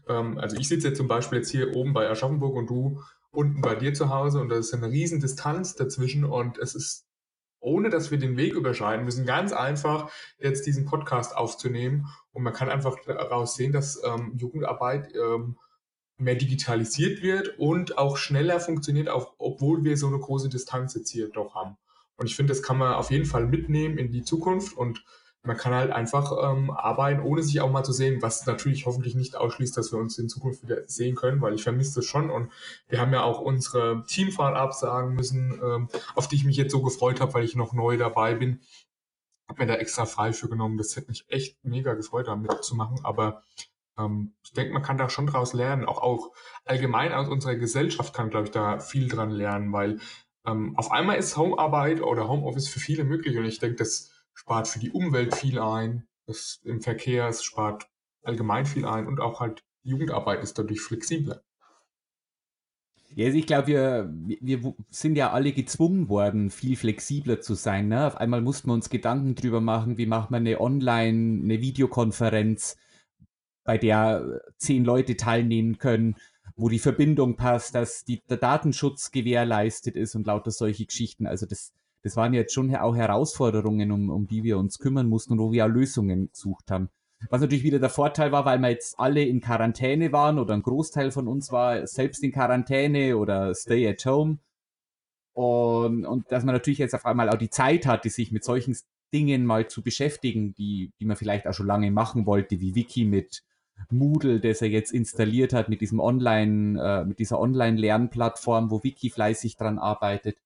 Ähm, 0.08 0.38
also 0.38 0.58
ich 0.58 0.68
sitze 0.68 0.90
jetzt 0.90 0.98
zum 0.98 1.08
Beispiel 1.08 1.40
jetzt 1.40 1.52
hier 1.52 1.76
oben 1.76 1.94
bei 1.94 2.10
Aschaffenburg 2.10 2.56
und 2.56 2.70
du 2.70 3.02
unten 3.32 3.62
bei 3.62 3.76
dir 3.76 3.94
zu 3.94 4.10
Hause 4.10 4.40
und 4.40 4.50
da 4.50 4.58
ist 4.58 4.74
eine 4.74 4.90
riesen 4.90 5.20
Distanz 5.20 5.76
dazwischen 5.76 6.26
und 6.26 6.58
es 6.58 6.76
ist, 6.76 7.06
ohne 7.60 7.90
dass 7.90 8.10
wir 8.10 8.18
den 8.18 8.38
Weg 8.38 8.54
überschreiten 8.54 9.06
müssen, 9.06 9.26
ganz 9.26 9.54
einfach 9.54 10.12
jetzt 10.40 10.66
diesen 10.66 10.86
Podcast 10.86 11.36
aufzunehmen 11.36 12.08
und 12.32 12.44
man 12.44 12.54
kann 12.54 12.70
einfach 12.70 12.98
daraus 13.06 13.56
sehen, 13.56 13.74
dass 13.74 14.02
ähm, 14.04 14.34
Jugendarbeit 14.38 15.14
ähm, 15.16 15.58
mehr 16.18 16.36
digitalisiert 16.36 17.22
wird 17.22 17.60
und 17.60 17.98
auch 17.98 18.18
schneller 18.18 18.60
funktioniert, 18.60 19.10
auch 19.10 19.36
obwohl 19.38 19.84
wir 19.84 19.98
so 19.98 20.08
eine 20.08 20.20
große 20.20 20.50
Distanz 20.50 20.96
jetzt 20.96 21.12
hier 21.12 21.30
doch 21.30 21.54
haben. 21.54 21.78
Und 22.18 22.28
ich 22.28 22.36
finde, 22.36 22.52
das 22.52 22.64
kann 22.64 22.78
man 22.78 22.94
auf 22.94 23.12
jeden 23.12 23.26
Fall 23.26 23.46
mitnehmen 23.46 23.98
in 23.98 24.12
die 24.12 24.24
Zukunft 24.24 24.76
und 24.76 25.04
man 25.44 25.58
kann 25.58 25.74
halt 25.74 25.92
einfach 25.92 26.32
ähm, 26.44 26.70
arbeiten, 26.70 27.22
ohne 27.22 27.42
sich 27.42 27.62
auch 27.62 27.72
mal 27.72 27.84
zu 27.84 27.94
sehen, 27.94 28.22
was 28.22 28.46
natürlich 28.46 28.86
hoffentlich 28.86 29.16
nicht 29.16 29.36
ausschließt, 29.38 29.78
dass 29.78 29.92
wir 29.92 30.00
uns 30.00 30.18
in 30.18 30.30
Zukunft 30.30 30.62
wieder 30.64 30.88
sehen 30.88 31.16
können, 31.16 31.42
weil 31.42 31.54
ich 31.54 31.64
vermisse 31.64 31.96
das 31.96 32.06
schon. 32.06 32.30
Und 32.30 32.52
wir 32.90 33.00
haben 33.00 33.14
ja 33.14 33.24
auch 33.24 33.40
unsere 33.40 34.04
Teamfahrt 34.06 34.56
absagen 34.56 35.16
müssen, 35.16 35.60
ähm, 35.64 35.90
auf 36.16 36.28
die 36.28 36.36
ich 36.36 36.44
mich 36.44 36.58
jetzt 36.58 36.72
so 36.72 36.82
gefreut 36.82 37.22
habe, 37.22 37.34
weil 37.34 37.46
ich 37.46 37.56
noch 37.56 37.74
neu 37.74 37.98
dabei 37.98 38.36
bin. 38.36 38.60
Hab 39.48 39.60
mir 39.60 39.68
da 39.68 39.76
extra 39.76 40.06
frei 40.06 40.34
für 40.34 40.50
genommen. 40.50 40.78
Das 40.78 40.96
hätte 40.98 41.08
mich 41.08 41.26
echt 41.30 41.64
mega 41.64 41.94
gefreut, 41.94 42.28
da 42.28 42.36
mitzumachen. 42.36 43.00
Aber 43.04 43.44
ähm, 43.98 44.34
ich 44.44 44.52
denke, 44.52 44.74
man 44.74 44.84
kann 44.84 44.98
da 44.98 45.10
schon 45.10 45.28
draus 45.28 45.54
lernen. 45.54 45.86
Auch, 45.86 46.02
auch 46.02 46.34
allgemein 46.66 47.14
aus 47.14 47.30
unserer 47.30 47.56
Gesellschaft 47.56 48.14
kann, 48.14 48.30
glaube 48.30 48.48
ich, 48.48 48.52
da 48.52 48.80
viel 48.80 49.08
dran 49.08 49.32
lernen, 49.32 49.72
weil 49.72 50.00
ähm, 50.48 50.78
auf 50.78 50.92
einmal 50.92 51.18
ist 51.18 51.38
Homearbeit 51.38 52.02
oder 52.02 52.28
Homeoffice 52.28 52.70
für 52.70 52.80
viele 52.80 53.04
möglich 53.04 53.38
und 53.38 53.46
ich 53.46 53.60
denke, 53.60 53.76
das 53.76 54.12
spart 54.34 54.68
für 54.68 54.80
die 54.80 54.92
Umwelt 54.92 55.36
viel 55.36 55.60
ein, 55.60 56.08
das 56.26 56.62
im 56.64 56.82
Verkehr, 56.82 57.28
es 57.28 57.44
spart 57.44 57.90
allgemein 58.24 58.66
viel 58.66 58.86
ein 58.86 59.08
und 59.08 59.20
auch 59.20 59.40
halt 59.40 59.64
Jugendarbeit 59.84 60.44
ist 60.44 60.58
dadurch 60.58 60.82
flexibler. 60.82 61.42
Ja, 63.16 63.26
also 63.26 63.38
ich 63.38 63.48
glaube, 63.48 63.68
wir, 63.68 64.14
wir 64.42 64.76
sind 64.90 65.16
ja 65.16 65.32
alle 65.32 65.54
gezwungen 65.54 66.10
worden, 66.10 66.50
viel 66.50 66.76
flexibler 66.76 67.40
zu 67.40 67.56
sein. 67.56 67.88
Ne? 67.88 68.06
Auf 68.06 68.18
einmal 68.18 68.42
mussten 68.42 68.70
wir 68.70 68.74
uns 68.74 68.90
Gedanken 68.90 69.34
drüber 69.34 69.62
machen, 69.62 69.98
wie 69.98 70.06
macht 70.06 70.30
man 70.30 70.42
eine 70.42 70.60
Online, 70.60 71.42
eine 71.42 71.62
Videokonferenz, 71.62 72.78
bei 73.64 73.78
der 73.78 74.42
zehn 74.58 74.86
Leute 74.86 75.18
teilnehmen 75.18 75.78
können 75.78 76.16
wo 76.56 76.70
die 76.70 76.80
Verbindung 76.80 77.36
passt, 77.36 77.76
dass 77.76 78.04
die, 78.04 78.22
der 78.30 78.38
Datenschutz 78.38 79.12
gewährleistet 79.12 79.96
ist 79.96 80.16
und 80.16 80.28
lauter 80.28 80.52
solche 80.52 80.86
Geschichten. 80.86 81.28
Also 81.28 81.46
das, 81.46 81.74
das 82.04 82.16
waren 82.16 82.34
jetzt 82.34 82.54
schon 82.54 82.74
auch 82.76 82.96
Herausforderungen, 82.96 83.92
um, 83.92 84.10
um 84.10 84.28
die 84.28 84.44
wir 84.44 84.58
uns 84.58 84.80
kümmern 84.80 85.10
mussten 85.10 85.34
und 85.34 85.40
wo 85.40 85.52
wir 85.52 85.66
auch 85.66 85.70
Lösungen 85.70 86.30
gesucht 86.32 86.72
haben. 86.72 86.90
Was 87.30 87.42
natürlich 87.42 87.64
wieder 87.64 87.80
der 87.80 87.90
Vorteil 87.90 88.32
war, 88.32 88.46
weil 88.46 88.60
wir 88.60 88.70
jetzt 88.70 89.00
alle 89.00 89.24
in 89.24 89.42
Quarantäne 89.42 90.12
waren 90.12 90.38
oder 90.38 90.54
ein 90.54 90.62
Großteil 90.62 91.12
von 91.12 91.28
uns 91.28 91.52
war 91.52 91.86
selbst 91.88 92.24
in 92.24 92.32
Quarantäne 92.32 93.18
oder 93.18 93.54
Stay 93.56 93.88
at 93.88 94.06
Home. 94.06 94.38
Und, 95.34 96.06
und 96.06 96.32
dass 96.32 96.44
man 96.44 96.54
natürlich 96.54 96.80
jetzt 96.80 96.96
auf 96.96 97.06
einmal 97.06 97.30
auch 97.30 97.38
die 97.38 97.50
Zeit 97.50 97.86
hatte, 97.86 98.10
sich 98.10 98.32
mit 98.32 98.44
solchen 98.44 98.76
Dingen 99.14 99.46
mal 99.46 99.68
zu 99.68 99.82
beschäftigen, 99.82 100.54
die, 100.54 100.92
die 101.00 101.06
man 101.06 101.16
vielleicht 101.16 101.48
auch 101.48 101.54
schon 101.54 101.68
lange 101.68 101.92
machen 101.92 102.26
wollte, 102.26 102.60
wie 102.60 102.76
Wiki 102.76 103.06
mit 103.06 103.44
Moodle, 103.90 104.40
das 104.40 104.62
er 104.62 104.70
jetzt 104.70 104.92
installiert 104.92 105.54
hat 105.54 105.70
mit 105.70 105.82
diesem 105.82 106.00
Online, 106.00 106.82
äh, 106.82 107.06
mit 107.06 107.20
dieser 107.20 107.40
Online-Lernplattform, 107.40 108.72
wo 108.72 108.84
Wiki 108.84 109.10
fleißig 109.10 109.58
dran 109.58 109.80
arbeitet. 109.80 110.38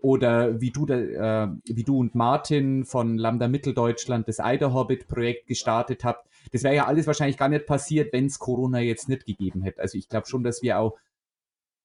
Oder 0.00 0.60
wie 0.60 0.70
du, 0.70 0.86
äh, 0.86 1.48
wie 1.64 1.82
du 1.82 1.98
und 1.98 2.14
Martin 2.14 2.84
von 2.84 3.18
Lambda 3.18 3.48
Mitteldeutschland 3.48 4.28
das 4.28 4.38
Eider 4.38 4.72
Hobbit 4.72 5.08
Projekt 5.08 5.48
gestartet 5.48 6.04
habt. 6.04 6.28
Das 6.52 6.62
wäre 6.62 6.76
ja 6.76 6.86
alles 6.86 7.06
wahrscheinlich 7.06 7.36
gar 7.36 7.48
nicht 7.48 7.66
passiert, 7.66 8.12
wenn 8.12 8.26
es 8.26 8.38
Corona 8.38 8.80
jetzt 8.80 9.08
nicht 9.08 9.26
gegeben 9.26 9.62
hätte. 9.62 9.80
Also 9.80 9.98
ich 9.98 10.08
glaube 10.08 10.28
schon, 10.28 10.44
dass 10.44 10.62
wir 10.62 10.78
auch 10.78 10.96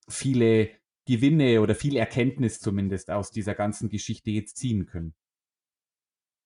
viele 0.08 0.70
Gewinne 1.08 1.62
oder 1.62 1.76
viel 1.76 1.96
Erkenntnis 1.96 2.60
zumindest 2.60 3.10
aus 3.10 3.32
dieser 3.32 3.56
ganzen 3.56 3.90
Geschichte 3.90 4.32
jetzt 4.32 4.58
ziehen 4.58 4.86
können. 4.86 5.14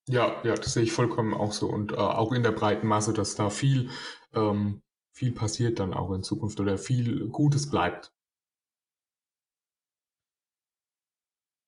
Ja, 0.08 0.42
ja, 0.44 0.56
das 0.56 0.74
sehe 0.74 0.84
ich 0.84 0.92
vollkommen 0.92 1.34
auch 1.34 1.52
so. 1.52 1.68
Und 1.70 1.92
äh, 1.92 1.96
auch 1.96 2.32
in 2.32 2.42
der 2.42 2.52
breiten 2.52 2.88
Masse, 2.88 3.14
dass 3.14 3.36
da 3.36 3.50
viel, 3.50 3.90
ähm, 4.34 4.82
viel 5.12 5.32
passiert 5.32 5.80
dann 5.80 5.94
auch 5.94 6.12
in 6.12 6.24
Zukunft 6.24 6.60
oder 6.60 6.78
viel 6.78 7.28
Gutes 7.30 7.70
bleibt. 7.70 8.14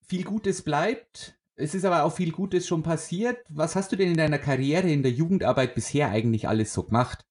Viel 0.07 0.23
Gutes 0.23 0.61
bleibt. 0.61 1.37
Es 1.55 1.75
ist 1.75 1.85
aber 1.85 2.03
auch 2.03 2.13
viel 2.13 2.31
Gutes 2.31 2.67
schon 2.67 2.83
passiert. 2.83 3.45
Was 3.49 3.75
hast 3.75 3.91
du 3.91 3.95
denn 3.95 4.09
in 4.09 4.17
deiner 4.17 4.39
Karriere 4.39 4.89
in 4.89 5.03
der 5.03 5.11
Jugendarbeit 5.11 5.75
bisher 5.75 6.09
eigentlich 6.09 6.47
alles 6.47 6.73
so 6.73 6.83
gemacht? 6.83 7.25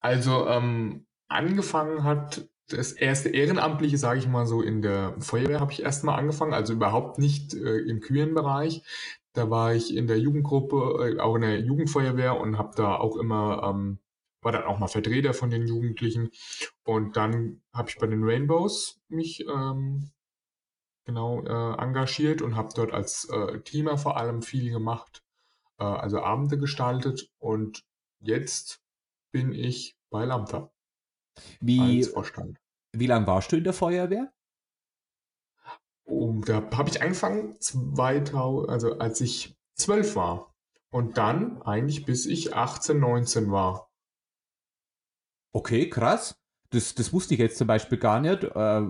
Also 0.00 0.46
ähm, 0.48 1.06
angefangen 1.28 2.04
hat 2.04 2.48
das 2.68 2.92
erste 2.92 3.28
Ehrenamtliche, 3.30 3.98
sage 3.98 4.20
ich 4.20 4.28
mal 4.28 4.46
so, 4.46 4.62
in 4.62 4.82
der 4.82 5.14
Feuerwehr 5.20 5.60
habe 5.60 5.72
ich 5.72 5.82
erstmal 5.82 6.18
angefangen, 6.18 6.54
also 6.54 6.72
überhaupt 6.72 7.18
nicht 7.18 7.54
äh, 7.54 7.78
im 7.78 8.00
kühlen 8.00 8.34
Bereich. 8.34 8.82
Da 9.32 9.48
war 9.50 9.74
ich 9.74 9.94
in 9.94 10.06
der 10.06 10.18
Jugendgruppe, 10.18 11.16
äh, 11.16 11.20
auch 11.20 11.36
in 11.36 11.42
der 11.42 11.60
Jugendfeuerwehr 11.60 12.38
und 12.38 12.58
habe 12.58 12.74
da 12.76 12.96
auch 12.96 13.16
immer, 13.16 13.62
ähm, 13.64 13.98
war 14.42 14.52
dann 14.52 14.64
auch 14.64 14.78
mal 14.78 14.88
Vertreter 14.88 15.34
von 15.34 15.50
den 15.50 15.66
Jugendlichen. 15.66 16.30
Und 16.84 17.16
dann 17.16 17.62
habe 17.72 17.88
ich 17.90 17.98
bei 17.98 18.06
den 18.06 18.24
Rainbows 18.24 19.00
mich 19.08 19.46
ähm, 19.46 20.10
genau 21.04 21.42
äh, 21.42 21.82
engagiert 21.82 22.42
und 22.42 22.56
habe 22.56 22.70
dort 22.74 22.92
als 22.92 23.28
äh, 23.30 23.60
Teamer 23.60 23.98
vor 23.98 24.16
allem 24.16 24.42
viel 24.42 24.70
gemacht, 24.70 25.22
äh, 25.78 25.84
also 25.84 26.20
Abende 26.22 26.58
gestaltet. 26.58 27.30
Und 27.38 27.84
jetzt 28.20 28.82
bin 29.32 29.52
ich 29.52 29.96
bei 30.10 30.24
Lambda. 30.24 30.72
Wie, 31.60 32.06
wie 32.92 33.06
lange 33.06 33.26
warst 33.26 33.52
du 33.52 33.56
in 33.56 33.64
der 33.64 33.72
Feuerwehr? 33.72 34.32
Oh, 36.10 36.40
da 36.44 36.62
habe 36.76 36.90
ich 36.90 37.00
angefangen, 37.00 37.58
2000, 37.60 38.68
also 38.68 38.98
als 38.98 39.20
ich 39.20 39.56
zwölf 39.74 40.16
war. 40.16 40.54
Und 40.90 41.16
dann 41.18 41.62
eigentlich 41.62 42.04
bis 42.04 42.26
ich 42.26 42.54
18, 42.54 42.98
19 42.98 43.50
war. 43.52 43.90
Okay, 45.52 45.88
krass. 45.88 46.36
Das, 46.70 46.94
das 46.94 47.12
wusste 47.12 47.34
ich 47.34 47.40
jetzt 47.40 47.58
zum 47.58 47.68
Beispiel 47.68 47.98
gar 47.98 48.20
nicht. 48.20 48.42
Äh, 48.44 48.82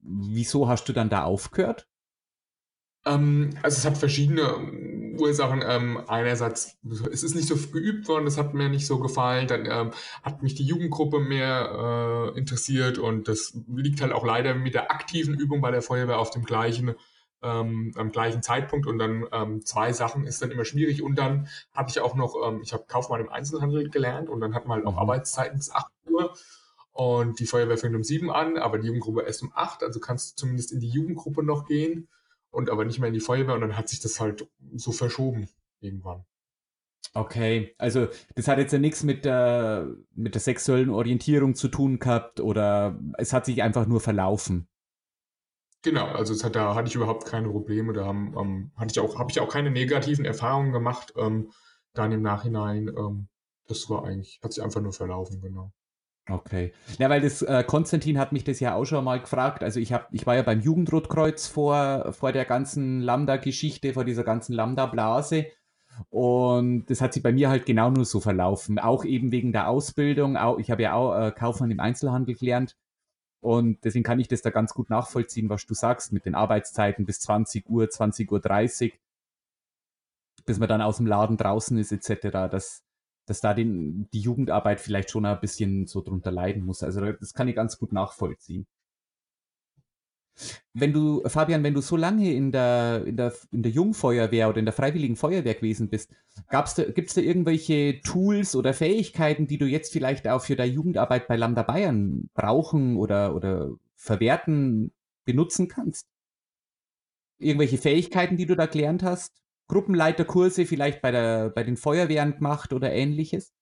wieso 0.00 0.68
hast 0.68 0.88
du 0.88 0.92
dann 0.92 1.08
da 1.08 1.24
aufgehört? 1.24 1.88
Ähm, 3.06 3.50
also 3.62 3.78
es 3.78 3.84
hat 3.84 3.98
verschiedene 3.98 4.42
Ursachen. 5.20 5.62
Ähm, 5.66 6.00
einerseits, 6.06 6.78
es 7.10 7.22
ist 7.22 7.34
nicht 7.34 7.48
so 7.48 7.56
geübt 7.56 8.08
worden, 8.08 8.24
das 8.24 8.38
hat 8.38 8.54
mir 8.54 8.68
nicht 8.68 8.86
so 8.86 8.98
gefallen. 8.98 9.46
Dann 9.46 9.66
ähm, 9.66 9.90
hat 10.22 10.42
mich 10.42 10.54
die 10.54 10.64
Jugendgruppe 10.64 11.20
mehr 11.20 12.32
äh, 12.34 12.38
interessiert 12.38 12.98
und 12.98 13.28
das 13.28 13.58
liegt 13.68 14.00
halt 14.00 14.12
auch 14.12 14.24
leider 14.24 14.54
mit 14.54 14.74
der 14.74 14.90
aktiven 14.90 15.34
Übung 15.34 15.60
bei 15.60 15.70
der 15.70 15.82
Feuerwehr 15.82 16.18
auf 16.18 16.30
dem 16.30 16.44
gleichen 16.44 16.94
ähm, 17.44 17.92
am 17.96 18.10
gleichen 18.10 18.42
Zeitpunkt 18.42 18.86
und 18.86 18.98
dann 18.98 19.26
ähm, 19.30 19.64
zwei 19.64 19.92
Sachen 19.92 20.26
ist 20.26 20.42
dann 20.42 20.50
immer 20.50 20.64
schwierig 20.64 21.02
und 21.02 21.16
dann 21.16 21.48
hatte 21.74 21.90
ich 21.90 22.00
auch 22.00 22.14
noch, 22.14 22.34
ähm, 22.44 22.60
ich 22.62 22.72
habe 22.72 22.84
Kaufmann 22.88 23.20
im 23.20 23.28
Einzelhandel 23.28 23.90
gelernt 23.90 24.28
und 24.30 24.40
dann 24.40 24.54
hatten 24.54 24.68
wir 24.68 24.74
halt 24.74 24.86
auch 24.86 24.92
mhm. 24.92 24.98
Arbeitszeiten 24.98 25.58
bis 25.58 25.70
8 25.70 25.86
Uhr 26.08 26.34
und 26.92 27.38
die 27.38 27.46
Feuerwehr 27.46 27.76
fängt 27.76 27.94
um 27.94 28.02
7 28.02 28.30
an, 28.30 28.56
aber 28.56 28.78
die 28.78 28.86
Jugendgruppe 28.86 29.22
erst 29.22 29.42
um 29.42 29.52
8, 29.54 29.82
also 29.82 30.00
kannst 30.00 30.32
du 30.32 30.36
zumindest 30.40 30.72
in 30.72 30.80
die 30.80 30.88
Jugendgruppe 30.88 31.42
noch 31.42 31.66
gehen 31.66 32.08
und 32.50 32.70
aber 32.70 32.84
nicht 32.84 32.98
mehr 32.98 33.08
in 33.08 33.14
die 33.14 33.20
Feuerwehr 33.20 33.54
und 33.54 33.60
dann 33.60 33.76
hat 33.76 33.88
sich 33.88 34.00
das 34.00 34.20
halt 34.20 34.48
so 34.74 34.92
verschoben 34.92 35.48
irgendwann. 35.80 36.24
Okay, 37.12 37.74
also 37.78 38.08
das 38.34 38.48
hat 38.48 38.58
jetzt 38.58 38.72
ja 38.72 38.78
nichts 38.78 39.04
mit 39.04 39.24
der, 39.24 39.94
mit 40.14 40.34
der 40.34 40.40
sexuellen 40.40 40.90
Orientierung 40.90 41.54
zu 41.54 41.68
tun 41.68 41.98
gehabt 42.00 42.40
oder 42.40 42.98
es 43.18 43.32
hat 43.32 43.46
sich 43.46 43.62
einfach 43.62 43.86
nur 43.86 44.00
verlaufen. 44.00 44.68
Genau, 45.82 46.06
also 46.06 46.32
es 46.32 46.42
hat, 46.42 46.56
da 46.56 46.74
hatte 46.74 46.88
ich 46.88 46.94
überhaupt 46.94 47.26
keine 47.26 47.50
Probleme, 47.50 47.92
da 47.92 48.06
haben, 48.06 48.34
ähm, 48.38 48.72
hatte 48.74 48.92
ich 48.92 49.00
auch, 49.00 49.18
habe 49.18 49.30
ich 49.30 49.38
auch 49.38 49.50
keine 49.50 49.70
negativen 49.70 50.24
Erfahrungen 50.24 50.72
gemacht, 50.72 51.12
ähm, 51.16 51.52
dann 51.92 52.10
im 52.10 52.22
Nachhinein, 52.22 52.88
ähm, 52.88 53.28
das 53.66 53.88
war 53.90 54.04
eigentlich, 54.04 54.40
hat 54.42 54.54
sich 54.54 54.64
einfach 54.64 54.80
nur 54.80 54.94
verlaufen, 54.94 55.40
genau. 55.40 55.72
Okay. 56.28 56.72
Ja, 56.98 57.10
weil 57.10 57.20
das 57.20 57.42
äh, 57.42 57.64
Konstantin 57.64 58.18
hat 58.18 58.32
mich 58.32 58.44
das 58.44 58.58
ja 58.58 58.74
auch 58.74 58.86
schon 58.86 59.04
mal 59.04 59.20
gefragt. 59.20 59.62
Also 59.62 59.78
ich 59.78 59.92
habe, 59.92 60.06
ich 60.10 60.26
war 60.26 60.34
ja 60.34 60.42
beim 60.42 60.60
Jugendrotkreuz 60.60 61.46
vor 61.46 62.12
vor 62.12 62.32
der 62.32 62.46
ganzen 62.46 63.00
Lambda-Geschichte, 63.00 63.92
vor 63.92 64.04
dieser 64.04 64.24
ganzen 64.24 64.54
Lambda-Blase. 64.54 65.46
Und 66.10 66.86
das 66.90 67.00
hat 67.00 67.12
sich 67.14 67.22
bei 67.22 67.32
mir 67.32 67.50
halt 67.50 67.66
genau 67.66 67.90
nur 67.90 68.04
so 68.04 68.20
verlaufen. 68.20 68.78
Auch 68.78 69.04
eben 69.04 69.32
wegen 69.32 69.52
der 69.52 69.68
Ausbildung. 69.68 70.36
Auch, 70.36 70.58
ich 70.58 70.70
habe 70.70 70.82
ja 70.82 70.94
auch 70.94 71.14
äh, 71.16 71.30
Kaufmann 71.30 71.70
im 71.70 71.80
Einzelhandel 71.80 72.34
gelernt. 72.34 72.76
Und 73.40 73.84
deswegen 73.84 74.04
kann 74.04 74.18
ich 74.20 74.28
das 74.28 74.40
da 74.42 74.50
ganz 74.50 74.72
gut 74.72 74.88
nachvollziehen, 74.88 75.50
was 75.50 75.66
du 75.66 75.74
sagst, 75.74 76.12
mit 76.12 76.24
den 76.24 76.34
Arbeitszeiten 76.34 77.04
bis 77.04 77.20
20 77.20 77.68
Uhr, 77.68 77.90
20 77.90 78.32
Uhr 78.32 78.40
30, 78.40 78.98
bis 80.46 80.58
man 80.58 80.68
dann 80.68 80.80
aus 80.80 80.96
dem 80.96 81.06
Laden 81.06 81.36
draußen 81.36 81.76
ist, 81.76 81.92
etc., 81.92 82.30
dass, 82.50 82.83
dass 83.26 83.40
da 83.40 83.54
den, 83.54 84.08
die 84.12 84.20
Jugendarbeit 84.20 84.80
vielleicht 84.80 85.10
schon 85.10 85.26
ein 85.26 85.40
bisschen 85.40 85.86
so 85.86 86.02
drunter 86.02 86.30
leiden 86.30 86.64
muss. 86.64 86.82
Also 86.82 87.00
das 87.12 87.34
kann 87.34 87.48
ich 87.48 87.56
ganz 87.56 87.78
gut 87.78 87.92
nachvollziehen. 87.92 88.66
Wenn 90.72 90.92
du, 90.92 91.22
Fabian, 91.26 91.62
wenn 91.62 91.74
du 91.74 91.80
so 91.80 91.96
lange 91.96 92.32
in 92.32 92.50
der, 92.50 93.04
in 93.06 93.16
der, 93.16 93.32
in 93.52 93.62
der 93.62 93.70
Jungfeuerwehr 93.70 94.48
oder 94.48 94.58
in 94.58 94.64
der 94.64 94.74
Freiwilligen 94.74 95.14
Feuerwehr 95.14 95.54
gewesen 95.54 95.88
bist, 95.88 96.12
gibt 96.50 97.08
es 97.08 97.14
da 97.14 97.22
irgendwelche 97.22 98.00
Tools 98.02 98.56
oder 98.56 98.74
Fähigkeiten, 98.74 99.46
die 99.46 99.58
du 99.58 99.66
jetzt 99.66 99.92
vielleicht 99.92 100.26
auch 100.26 100.40
für 100.40 100.56
deine 100.56 100.72
Jugendarbeit 100.72 101.28
bei 101.28 101.36
Lambda 101.36 101.62
Bayern 101.62 102.28
brauchen 102.34 102.96
oder, 102.96 103.36
oder 103.36 103.70
verwerten, 103.94 104.92
benutzen 105.24 105.68
kannst? 105.68 106.08
Irgendwelche 107.38 107.78
Fähigkeiten, 107.78 108.36
die 108.36 108.46
du 108.46 108.56
da 108.56 108.66
gelernt 108.66 109.04
hast? 109.04 109.43
Gruppenleiterkurse 109.68 110.66
vielleicht 110.66 111.00
bei, 111.02 111.10
der, 111.10 111.50
bei 111.50 111.62
den 111.62 111.76
Feuerwehren 111.76 112.36
gemacht 112.36 112.72
oder 112.72 112.92
ähnliches? 112.92 113.54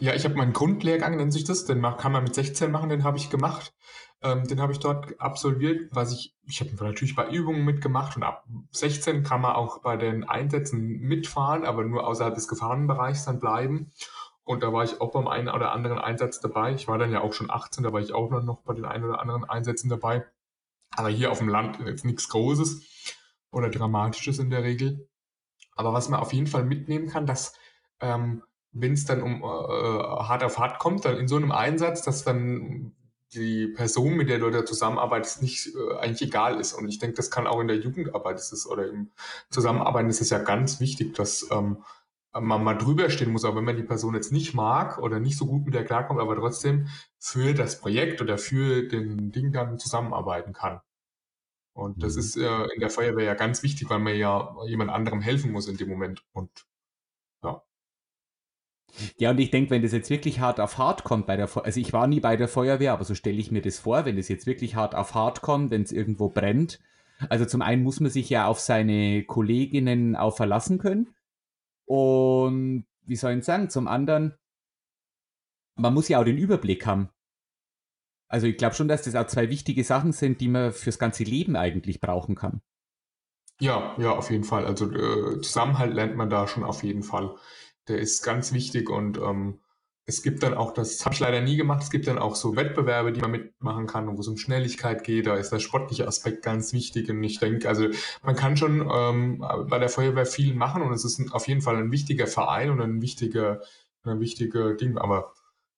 Ja, 0.00 0.14
ich 0.14 0.24
habe 0.24 0.36
meinen 0.36 0.52
Grundlehrgang, 0.52 1.16
nennt 1.16 1.32
sich 1.32 1.44
das, 1.44 1.64
den 1.64 1.82
kann 1.82 2.12
man 2.12 2.24
mit 2.24 2.34
16 2.34 2.70
machen, 2.70 2.90
den 2.90 3.04
habe 3.04 3.18
ich 3.18 3.30
gemacht. 3.30 3.74
Ähm, 4.22 4.44
den 4.46 4.60
habe 4.60 4.72
ich 4.72 4.78
dort 4.78 5.20
absolviert, 5.20 5.90
was 5.90 6.12
ich, 6.12 6.34
ich 6.46 6.60
habe 6.60 6.70
natürlich 6.82 7.14
bei 7.14 7.28
Übungen 7.28 7.64
mitgemacht 7.64 8.16
und 8.16 8.22
ab 8.22 8.44
16 8.70 9.22
kann 9.22 9.42
man 9.42 9.54
auch 9.54 9.82
bei 9.82 9.96
den 9.96 10.24
Einsätzen 10.24 10.80
mitfahren, 10.80 11.64
aber 11.64 11.84
nur 11.84 12.06
außerhalb 12.06 12.34
des 12.34 12.48
Gefahrenbereichs 12.48 13.24
dann 13.26 13.40
bleiben. 13.40 13.90
Und 14.44 14.62
da 14.62 14.72
war 14.72 14.84
ich 14.84 15.00
auch 15.00 15.10
beim 15.10 15.26
einen 15.26 15.48
oder 15.48 15.72
anderen 15.72 15.98
Einsatz 15.98 16.40
dabei. 16.40 16.72
Ich 16.74 16.86
war 16.86 16.98
dann 16.98 17.12
ja 17.12 17.20
auch 17.20 17.32
schon 17.32 17.50
18, 17.50 17.82
da 17.82 17.92
war 17.92 18.00
ich 18.00 18.14
auch 18.14 18.30
noch 18.30 18.62
bei 18.62 18.74
den 18.74 18.84
einen 18.84 19.04
oder 19.04 19.20
anderen 19.20 19.44
Einsätzen 19.44 19.88
dabei. 19.88 20.24
Aber 20.96 21.08
hier 21.08 21.30
auf 21.30 21.38
dem 21.38 21.48
Land 21.48 21.78
jetzt 21.84 22.04
nichts 22.04 22.28
Großes 22.28 22.82
oder 23.54 23.70
Dramatisches 23.70 24.38
in 24.38 24.50
der 24.50 24.62
Regel. 24.62 25.08
Aber 25.76 25.92
was 25.92 26.08
man 26.08 26.20
auf 26.20 26.32
jeden 26.32 26.46
Fall 26.46 26.64
mitnehmen 26.64 27.08
kann, 27.08 27.26
dass 27.26 27.54
ähm, 28.00 28.42
wenn 28.72 28.92
es 28.92 29.04
dann 29.04 29.22
um 29.22 29.42
äh, 29.42 29.46
hart 29.46 30.44
auf 30.44 30.58
hart 30.58 30.78
kommt, 30.78 31.04
dann 31.04 31.16
in 31.16 31.28
so 31.28 31.36
einem 31.36 31.52
Einsatz, 31.52 32.02
dass 32.02 32.24
dann 32.24 32.94
die 33.32 33.68
Person, 33.68 34.16
mit 34.16 34.28
der 34.28 34.38
du 34.38 34.50
da 34.50 34.64
zusammenarbeitest, 34.64 35.42
nicht 35.42 35.74
äh, 35.74 35.96
eigentlich 35.98 36.22
egal 36.22 36.60
ist. 36.60 36.72
Und 36.72 36.88
ich 36.88 36.98
denke, 36.98 37.16
das 37.16 37.30
kann 37.30 37.46
auch 37.46 37.60
in 37.60 37.68
der 37.68 37.78
Jugendarbeit 37.78 38.36
ist 38.36 38.52
es, 38.52 38.66
oder 38.66 38.88
im 38.88 39.10
Zusammenarbeiten 39.50 40.10
ist 40.10 40.20
es 40.20 40.30
ja 40.30 40.38
ganz 40.38 40.80
wichtig, 40.80 41.14
dass 41.14 41.48
ähm, 41.50 41.84
man 42.32 42.64
mal 42.64 42.74
drüber 42.74 43.10
stehen 43.10 43.30
muss, 43.30 43.44
auch 43.44 43.54
wenn 43.54 43.64
man 43.64 43.76
die 43.76 43.84
Person 43.84 44.14
jetzt 44.14 44.32
nicht 44.32 44.54
mag 44.54 44.98
oder 44.98 45.20
nicht 45.20 45.38
so 45.38 45.46
gut 45.46 45.64
mit 45.64 45.74
der 45.74 45.84
klarkommt, 45.84 46.20
aber 46.20 46.34
trotzdem 46.36 46.88
für 47.18 47.54
das 47.54 47.80
Projekt 47.80 48.20
oder 48.20 48.38
für 48.38 48.88
den 48.88 49.30
Ding 49.30 49.52
dann 49.52 49.78
zusammenarbeiten 49.78 50.52
kann. 50.52 50.80
Und 51.74 52.02
das 52.02 52.14
mhm. 52.14 52.20
ist 52.20 52.36
äh, 52.36 52.64
in 52.74 52.80
der 52.80 52.90
Feuerwehr 52.90 53.24
ja 53.24 53.34
ganz 53.34 53.62
wichtig, 53.62 53.90
weil 53.90 53.98
man 53.98 54.16
ja 54.16 54.56
jemand 54.66 54.90
anderem 54.90 55.20
helfen 55.20 55.52
muss 55.52 55.68
in 55.68 55.76
dem 55.76 55.88
Moment. 55.88 56.24
Und 56.32 56.50
ja. 57.42 57.62
Ja, 59.18 59.30
und 59.30 59.40
ich 59.40 59.50
denke, 59.50 59.70
wenn 59.70 59.82
das 59.82 59.90
jetzt 59.90 60.08
wirklich 60.08 60.38
hart 60.38 60.60
auf 60.60 60.78
hart 60.78 61.02
kommt 61.02 61.26
bei 61.26 61.36
der 61.36 61.48
Feuerwehr, 61.48 61.66
also 61.66 61.80
ich 61.80 61.92
war 61.92 62.06
nie 62.06 62.20
bei 62.20 62.36
der 62.36 62.46
Feuerwehr, 62.46 62.92
aber 62.92 63.04
so 63.04 63.16
stelle 63.16 63.38
ich 63.38 63.50
mir 63.50 63.60
das 63.60 63.80
vor, 63.80 64.04
wenn 64.04 64.16
es 64.16 64.28
jetzt 64.28 64.46
wirklich 64.46 64.76
hart 64.76 64.94
auf 64.94 65.14
hart 65.14 65.42
kommt, 65.42 65.72
wenn 65.72 65.82
es 65.82 65.90
irgendwo 65.90 66.28
brennt. 66.28 66.78
Also 67.28 67.44
zum 67.44 67.60
einen 67.60 67.82
muss 67.82 67.98
man 67.98 68.10
sich 68.10 68.30
ja 68.30 68.46
auf 68.46 68.60
seine 68.60 69.24
Kolleginnen 69.24 70.14
auch 70.14 70.36
verlassen 70.36 70.78
können. 70.78 71.12
Und 71.86 72.86
wie 73.04 73.16
soll 73.16 73.32
ich 73.32 73.44
sagen, 73.44 73.68
zum 73.68 73.88
anderen, 73.88 74.34
man 75.74 75.92
muss 75.92 76.08
ja 76.08 76.20
auch 76.20 76.24
den 76.24 76.38
Überblick 76.38 76.86
haben. 76.86 77.10
Also 78.28 78.46
ich 78.46 78.56
glaube 78.56 78.74
schon, 78.74 78.88
dass 78.88 79.02
das 79.02 79.14
auch 79.14 79.26
zwei 79.26 79.50
wichtige 79.50 79.84
Sachen 79.84 80.12
sind, 80.12 80.40
die 80.40 80.48
man 80.48 80.72
fürs 80.72 80.98
ganze 80.98 81.24
Leben 81.24 81.56
eigentlich 81.56 82.00
brauchen 82.00 82.34
kann. 82.34 82.60
Ja, 83.60 83.94
ja, 83.98 84.10
auf 84.10 84.30
jeden 84.30 84.44
Fall. 84.44 84.66
Also 84.66 84.90
äh, 84.90 85.40
Zusammenhalt 85.40 85.94
lernt 85.94 86.16
man 86.16 86.30
da 86.30 86.48
schon 86.48 86.64
auf 86.64 86.82
jeden 86.82 87.02
Fall 87.02 87.36
der 87.88 87.98
ist 87.98 88.22
ganz 88.22 88.52
wichtig 88.52 88.90
und 88.90 89.18
ähm, 89.18 89.60
es 90.06 90.22
gibt 90.22 90.42
dann 90.42 90.52
auch, 90.52 90.72
das 90.74 91.04
habe 91.04 91.14
ich 91.14 91.20
leider 91.20 91.40
nie 91.40 91.56
gemacht, 91.56 91.82
es 91.82 91.90
gibt 91.90 92.06
dann 92.06 92.18
auch 92.18 92.36
so 92.36 92.56
Wettbewerbe, 92.56 93.12
die 93.12 93.20
man 93.20 93.30
mitmachen 93.30 93.86
kann, 93.86 94.14
wo 94.14 94.20
es 94.20 94.28
um 94.28 94.36
Schnelligkeit 94.36 95.02
geht, 95.02 95.26
da 95.26 95.34
ist 95.36 95.50
der 95.50 95.60
sportliche 95.60 96.06
Aspekt 96.06 96.42
ganz 96.42 96.72
wichtig 96.74 97.08
und 97.08 97.22
ich 97.24 97.38
denke, 97.38 97.68
also 97.68 97.88
man 98.22 98.36
kann 98.36 98.56
schon 98.56 98.88
ähm, 98.92 99.38
bei 99.68 99.78
der 99.78 99.88
Feuerwehr 99.88 100.26
viel 100.26 100.54
machen 100.54 100.82
und 100.82 100.92
es 100.92 101.04
ist 101.04 101.32
auf 101.32 101.48
jeden 101.48 101.62
Fall 101.62 101.76
ein 101.76 101.90
wichtiger 101.90 102.26
Verein 102.26 102.70
und 102.70 102.80
ein 102.80 103.00
wichtiger, 103.00 103.62
ein 104.04 104.20
wichtiger 104.20 104.74
Ding, 104.74 104.98
aber 104.98 105.32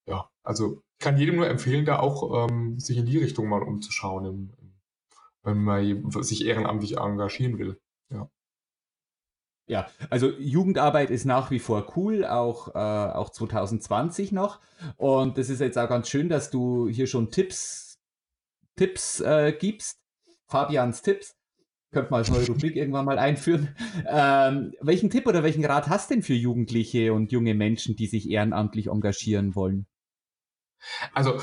ja, 0.07 0.29
also 0.43 0.81
kann 0.99 1.17
jedem 1.17 1.35
nur 1.35 1.47
empfehlen, 1.47 1.85
da 1.85 1.99
auch 1.99 2.49
ähm, 2.49 2.79
sich 2.79 2.97
in 2.97 3.05
die 3.05 3.17
Richtung 3.17 3.47
mal 3.49 3.61
umzuschauen, 3.61 4.25
im, 4.25 4.49
wenn 5.43 5.63
man 5.63 6.11
sich 6.23 6.45
ehrenamtlich 6.45 6.97
engagieren 6.97 7.57
will. 7.59 7.79
Ja. 8.09 8.29
Ja, 9.69 9.87
also 10.09 10.31
Jugendarbeit 10.39 11.09
ist 11.09 11.25
nach 11.25 11.51
wie 11.51 11.59
vor 11.59 11.93
cool, 11.97 12.25
auch, 12.25 12.73
äh, 12.73 12.77
auch 12.77 13.29
2020 13.29 14.31
noch. 14.31 14.61
Und 14.95 15.37
das 15.37 15.49
ist 15.49 15.59
jetzt 15.59 15.77
auch 15.77 15.89
ganz 15.89 16.07
schön, 16.07 16.29
dass 16.29 16.49
du 16.49 16.87
hier 16.87 17.05
schon 17.05 17.31
Tipps, 17.31 17.99
Tipps 18.77 19.19
äh, 19.19 19.53
gibst. 19.57 19.99
Fabians 20.47 21.01
Tipps. 21.01 21.35
Könnte 21.91 22.11
man 22.11 22.19
als 22.19 22.31
neue 22.31 22.47
Rubrik 22.47 22.75
irgendwann 22.77 23.05
mal 23.05 23.19
einführen. 23.19 23.75
Ähm, 24.07 24.73
welchen 24.79 25.09
Tipp 25.09 25.27
oder 25.27 25.43
welchen 25.43 25.65
Rat 25.65 25.89
hast 25.89 26.09
du 26.09 26.15
denn 26.15 26.23
für 26.23 26.33
Jugendliche 26.33 27.13
und 27.13 27.33
junge 27.33 27.53
Menschen, 27.53 27.97
die 27.97 28.07
sich 28.07 28.29
ehrenamtlich 28.29 28.87
engagieren 28.87 29.53
wollen? 29.53 29.85
Also 31.13 31.39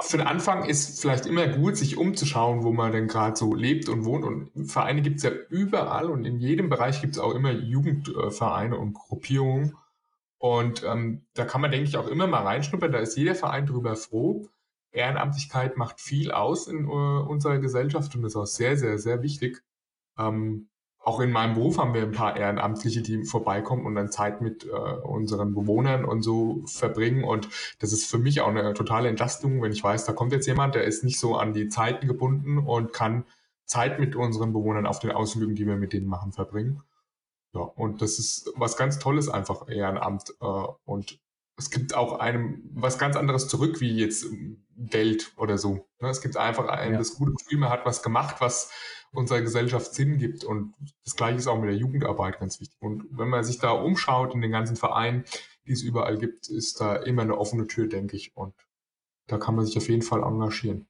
für 0.00 0.16
den 0.16 0.26
Anfang 0.26 0.64
ist 0.64 1.00
vielleicht 1.00 1.26
immer 1.26 1.46
gut, 1.46 1.76
sich 1.76 1.96
umzuschauen, 1.96 2.62
wo 2.62 2.72
man 2.72 2.92
denn 2.92 3.08
gerade 3.08 3.36
so 3.36 3.54
lebt 3.54 3.88
und 3.88 4.04
wohnt. 4.04 4.24
Und 4.24 4.66
Vereine 4.66 5.02
gibt 5.02 5.18
es 5.18 5.22
ja 5.24 5.30
überall 5.50 6.06
und 6.06 6.24
in 6.24 6.38
jedem 6.38 6.68
Bereich 6.68 7.00
gibt 7.00 7.14
es 7.14 7.18
auch 7.20 7.34
immer 7.34 7.50
Jugendvereine 7.52 8.78
und 8.78 8.94
Gruppierungen. 8.94 9.76
Und 10.38 10.82
ähm, 10.84 11.26
da 11.34 11.44
kann 11.44 11.60
man, 11.60 11.70
denke 11.70 11.88
ich, 11.88 11.98
auch 11.98 12.08
immer 12.08 12.26
mal 12.26 12.42
reinschnuppern. 12.42 12.92
Da 12.92 12.98
ist 12.98 13.16
jeder 13.16 13.34
Verein 13.34 13.66
drüber 13.66 13.94
froh. 13.94 14.48
Ehrenamtlichkeit 14.90 15.76
macht 15.76 16.00
viel 16.00 16.32
aus 16.32 16.66
in 16.66 16.86
uh, 16.86 17.20
unserer 17.28 17.58
Gesellschaft 17.58 18.14
und 18.16 18.24
ist 18.24 18.36
auch 18.36 18.46
sehr, 18.46 18.76
sehr, 18.76 18.98
sehr 18.98 19.22
wichtig. 19.22 19.62
Ähm, 20.18 20.70
auch 21.02 21.20
in 21.20 21.30
meinem 21.30 21.54
Beruf 21.54 21.78
haben 21.78 21.94
wir 21.94 22.02
ein 22.02 22.12
paar 22.12 22.36
Ehrenamtliche, 22.36 23.00
die 23.00 23.24
vorbeikommen 23.24 23.86
und 23.86 23.94
dann 23.94 24.10
Zeit 24.10 24.42
mit 24.42 24.66
äh, 24.66 24.68
unseren 24.68 25.54
Bewohnern 25.54 26.04
und 26.04 26.22
so 26.22 26.62
verbringen. 26.66 27.24
Und 27.24 27.48
das 27.78 27.92
ist 27.92 28.04
für 28.04 28.18
mich 28.18 28.42
auch 28.42 28.48
eine 28.48 28.74
totale 28.74 29.08
Entlastung, 29.08 29.62
wenn 29.62 29.72
ich 29.72 29.82
weiß, 29.82 30.04
da 30.04 30.12
kommt 30.12 30.32
jetzt 30.32 30.46
jemand, 30.46 30.74
der 30.74 30.84
ist 30.84 31.02
nicht 31.02 31.18
so 31.18 31.36
an 31.36 31.54
die 31.54 31.68
Zeiten 31.68 32.06
gebunden 32.06 32.58
und 32.58 32.92
kann 32.92 33.24
Zeit 33.64 33.98
mit 33.98 34.14
unseren 34.14 34.52
Bewohnern 34.52 34.86
auf 34.86 34.98
den 34.98 35.10
Ausflügen, 35.12 35.54
die 35.54 35.66
wir 35.66 35.76
mit 35.76 35.94
denen 35.94 36.06
machen, 36.06 36.32
verbringen. 36.32 36.82
Ja, 37.54 37.60
und 37.62 38.02
das 38.02 38.18
ist 38.18 38.52
was 38.56 38.76
ganz 38.76 38.98
Tolles 38.98 39.28
einfach, 39.28 39.68
Ehrenamt. 39.68 40.34
Äh, 40.40 40.66
und 40.84 41.18
es 41.56 41.70
gibt 41.70 41.94
auch 41.94 42.18
einem 42.18 42.62
was 42.74 42.98
ganz 42.98 43.16
anderes 43.16 43.48
zurück, 43.48 43.80
wie 43.80 43.96
jetzt 43.96 44.26
Geld 44.76 45.32
oder 45.36 45.56
so. 45.56 45.88
Ne? 46.00 46.08
Es 46.08 46.20
gibt 46.20 46.36
einfach 46.36 46.68
ein, 46.68 46.92
ja. 46.92 46.98
das 46.98 47.14
gute 47.16 47.32
Gefühl, 47.32 47.58
man 47.58 47.70
hat 47.70 47.86
was 47.86 48.02
gemacht, 48.02 48.36
was 48.40 48.70
unserer 49.12 49.40
Gesellschaft 49.40 49.94
Sinn 49.94 50.18
gibt. 50.18 50.44
Und 50.44 50.74
das 51.04 51.16
Gleiche 51.16 51.38
ist 51.38 51.46
auch 51.46 51.58
mit 51.58 51.68
der 51.68 51.76
Jugendarbeit 51.76 52.38
ganz 52.38 52.60
wichtig. 52.60 52.80
Und 52.80 53.06
wenn 53.10 53.28
man 53.28 53.44
sich 53.44 53.58
da 53.58 53.70
umschaut 53.72 54.34
in 54.34 54.40
den 54.40 54.52
ganzen 54.52 54.76
Vereinen, 54.76 55.24
die 55.66 55.72
es 55.72 55.82
überall 55.82 56.18
gibt, 56.18 56.48
ist 56.48 56.80
da 56.80 56.96
immer 56.96 57.22
eine 57.22 57.38
offene 57.38 57.66
Tür, 57.66 57.86
denke 57.88 58.16
ich. 58.16 58.36
Und 58.36 58.54
da 59.26 59.38
kann 59.38 59.54
man 59.54 59.66
sich 59.66 59.76
auf 59.76 59.88
jeden 59.88 60.02
Fall 60.02 60.22
engagieren. 60.22 60.86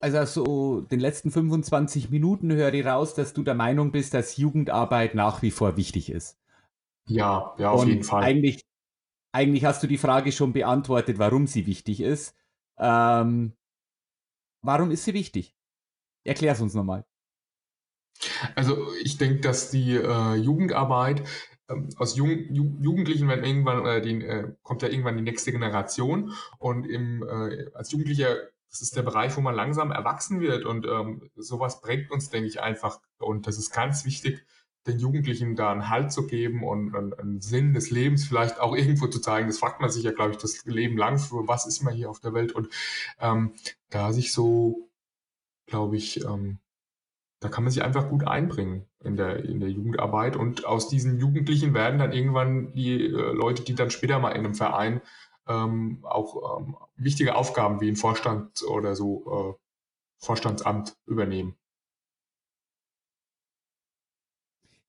Also 0.00 0.24
so 0.24 0.80
den 0.80 0.98
letzten 0.98 1.30
25 1.30 2.10
Minuten 2.10 2.52
höre 2.52 2.74
ich 2.74 2.84
raus, 2.84 3.14
dass 3.14 3.34
du 3.34 3.44
der 3.44 3.54
Meinung 3.54 3.92
bist, 3.92 4.14
dass 4.14 4.36
Jugendarbeit 4.36 5.14
nach 5.14 5.42
wie 5.42 5.52
vor 5.52 5.76
wichtig 5.76 6.10
ist. 6.10 6.40
Ja, 7.06 7.54
ja, 7.58 7.70
auf 7.70 7.82
Und 7.82 7.88
jeden 7.88 8.02
Fall. 8.02 8.24
Eigentlich, 8.24 8.62
eigentlich 9.30 9.64
hast 9.64 9.80
du 9.82 9.86
die 9.86 9.98
Frage 9.98 10.32
schon 10.32 10.52
beantwortet, 10.52 11.20
warum 11.20 11.46
sie 11.46 11.66
wichtig 11.66 12.00
ist. 12.00 12.34
Ähm, 12.78 13.52
Warum 14.62 14.90
ist 14.90 15.04
sie 15.04 15.14
wichtig? 15.14 15.54
Erklär 16.24 16.52
es 16.52 16.60
uns 16.60 16.74
nochmal. 16.74 17.04
Also 18.54 18.92
ich 19.02 19.18
denke, 19.18 19.40
dass 19.40 19.70
die 19.70 19.96
äh, 19.96 20.34
Jugendarbeit 20.36 21.26
ähm, 21.68 21.88
aus 21.96 22.16
Jung, 22.16 22.52
Ju 22.52 22.76
Jugendlichen 22.80 23.28
werden 23.28 23.44
irgendwann 23.44 23.84
äh, 23.84 24.00
die, 24.00 24.24
äh, 24.24 24.54
kommt 24.62 24.82
ja 24.82 24.88
irgendwann 24.88 25.16
die 25.16 25.22
nächste 25.22 25.50
Generation 25.50 26.32
und 26.58 26.84
im, 26.86 27.22
äh, 27.22 27.66
als 27.74 27.90
Jugendlicher 27.90 28.36
das 28.70 28.80
ist 28.80 28.96
der 28.96 29.02
Bereich, 29.02 29.36
wo 29.36 29.42
man 29.42 29.54
langsam 29.54 29.90
erwachsen 29.90 30.40
wird 30.40 30.64
und 30.64 30.86
ähm, 30.86 31.30
sowas 31.36 31.82
prägt 31.82 32.10
uns, 32.10 32.30
denke 32.30 32.48
ich, 32.48 32.62
einfach 32.62 33.00
und 33.18 33.46
das 33.46 33.58
ist 33.58 33.70
ganz 33.70 34.06
wichtig, 34.06 34.46
den 34.86 34.98
Jugendlichen 34.98 35.54
da 35.54 35.70
einen 35.70 35.88
Halt 35.88 36.12
zu 36.12 36.26
geben 36.26 36.64
und 36.64 36.94
einen, 36.94 37.40
Sinn 37.40 37.72
des 37.74 37.90
Lebens 37.90 38.24
vielleicht 38.26 38.60
auch 38.60 38.74
irgendwo 38.76 39.06
zu 39.06 39.20
zeigen. 39.20 39.48
Das 39.48 39.58
fragt 39.58 39.80
man 39.80 39.90
sich 39.90 40.02
ja, 40.02 40.12
glaube 40.12 40.32
ich, 40.32 40.38
das 40.38 40.64
Leben 40.64 40.96
lang, 40.96 41.18
für 41.18 41.46
was 41.46 41.66
ist 41.66 41.82
man 41.82 41.94
hier 41.94 42.10
auf 42.10 42.20
der 42.20 42.34
Welt 42.34 42.52
und 42.52 42.68
ähm, 43.20 43.52
da 43.90 44.12
sich 44.12 44.32
so, 44.32 44.88
glaube 45.66 45.96
ich, 45.96 46.24
ähm, 46.24 46.58
da 47.40 47.48
kann 47.48 47.64
man 47.64 47.72
sich 47.72 47.82
einfach 47.82 48.08
gut 48.08 48.24
einbringen 48.24 48.86
in 49.02 49.16
der, 49.16 49.44
in 49.44 49.58
der 49.58 49.68
Jugendarbeit. 49.68 50.36
Und 50.36 50.64
aus 50.64 50.88
diesen 50.88 51.18
Jugendlichen 51.18 51.74
werden 51.74 51.98
dann 51.98 52.12
irgendwann 52.12 52.72
die 52.72 53.06
äh, 53.06 53.08
Leute, 53.08 53.64
die 53.64 53.74
dann 53.74 53.90
später 53.90 54.18
mal 54.20 54.30
in 54.30 54.44
einem 54.44 54.54
Verein 54.54 55.00
ähm, 55.48 56.04
auch 56.04 56.60
ähm, 56.60 56.76
wichtige 56.96 57.34
Aufgaben 57.34 57.80
wie 57.80 57.88
ein 57.88 57.96
Vorstand 57.96 58.62
oder 58.62 58.94
so 58.94 59.56
äh, 59.58 60.24
Vorstandsamt 60.24 60.96
übernehmen. 61.06 61.56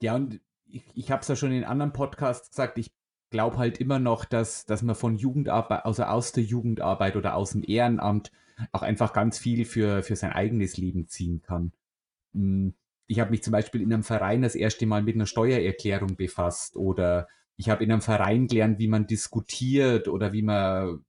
Ja, 0.04 0.16
und 0.16 0.42
ich, 0.66 0.84
ich 0.96 1.12
habe 1.12 1.22
es 1.22 1.30
ja 1.30 1.38
schon 1.38 1.54
in 1.54 1.64
anderen 1.64 1.94
Podcasts 1.94 2.50
gesagt, 2.50 2.78
ich 2.78 2.92
glaube 3.30 3.58
halt 3.58 3.78
immer 3.80 4.00
noch, 4.00 4.26
dass, 4.26 4.66
dass 4.66 4.82
man 4.82 4.96
von 4.96 5.16
Jugendarbeit, 5.16 5.86
also 5.86 6.04
aus 6.04 6.34
der 6.34 6.44
Jugendarbeit 6.44 7.16
oder 7.16 7.36
aus 7.36 7.52
dem 7.52 7.64
Ehrenamt 7.64 8.30
auch 8.74 8.82
einfach 8.82 9.14
ganz 9.14 9.38
viel 9.38 9.64
für, 9.64 10.04
für 10.04 10.18
sein 10.18 10.34
eigenes 10.34 10.76
Leben 10.76 11.08
ziehen 11.08 11.42
kann. 11.42 11.72
Hm, 12.34 12.74
ich 13.08 13.22
habe 13.22 13.32
mich 13.32 13.44
zum 13.44 13.54
Beispiel 13.54 13.82
in 13.82 13.94
einem 13.94 14.04
Verein 14.04 14.42
das 14.42 14.56
erste 14.56 14.86
Mal 14.86 15.04
mit 15.04 15.16
einer 15.16 15.26
Steuererklärung 15.26 16.18
befasst 16.18 16.76
oder 16.76 17.30
ich 17.56 17.70
habe 17.70 17.86
in 17.86 17.90
einem 17.90 18.02
Verein 18.02 18.48
gelernt, 18.48 18.80
wie 18.80 18.90
man 18.90 19.08
diskutiert 19.08 20.10
oder 20.10 20.34
wie 20.34 20.42
man 20.42 21.06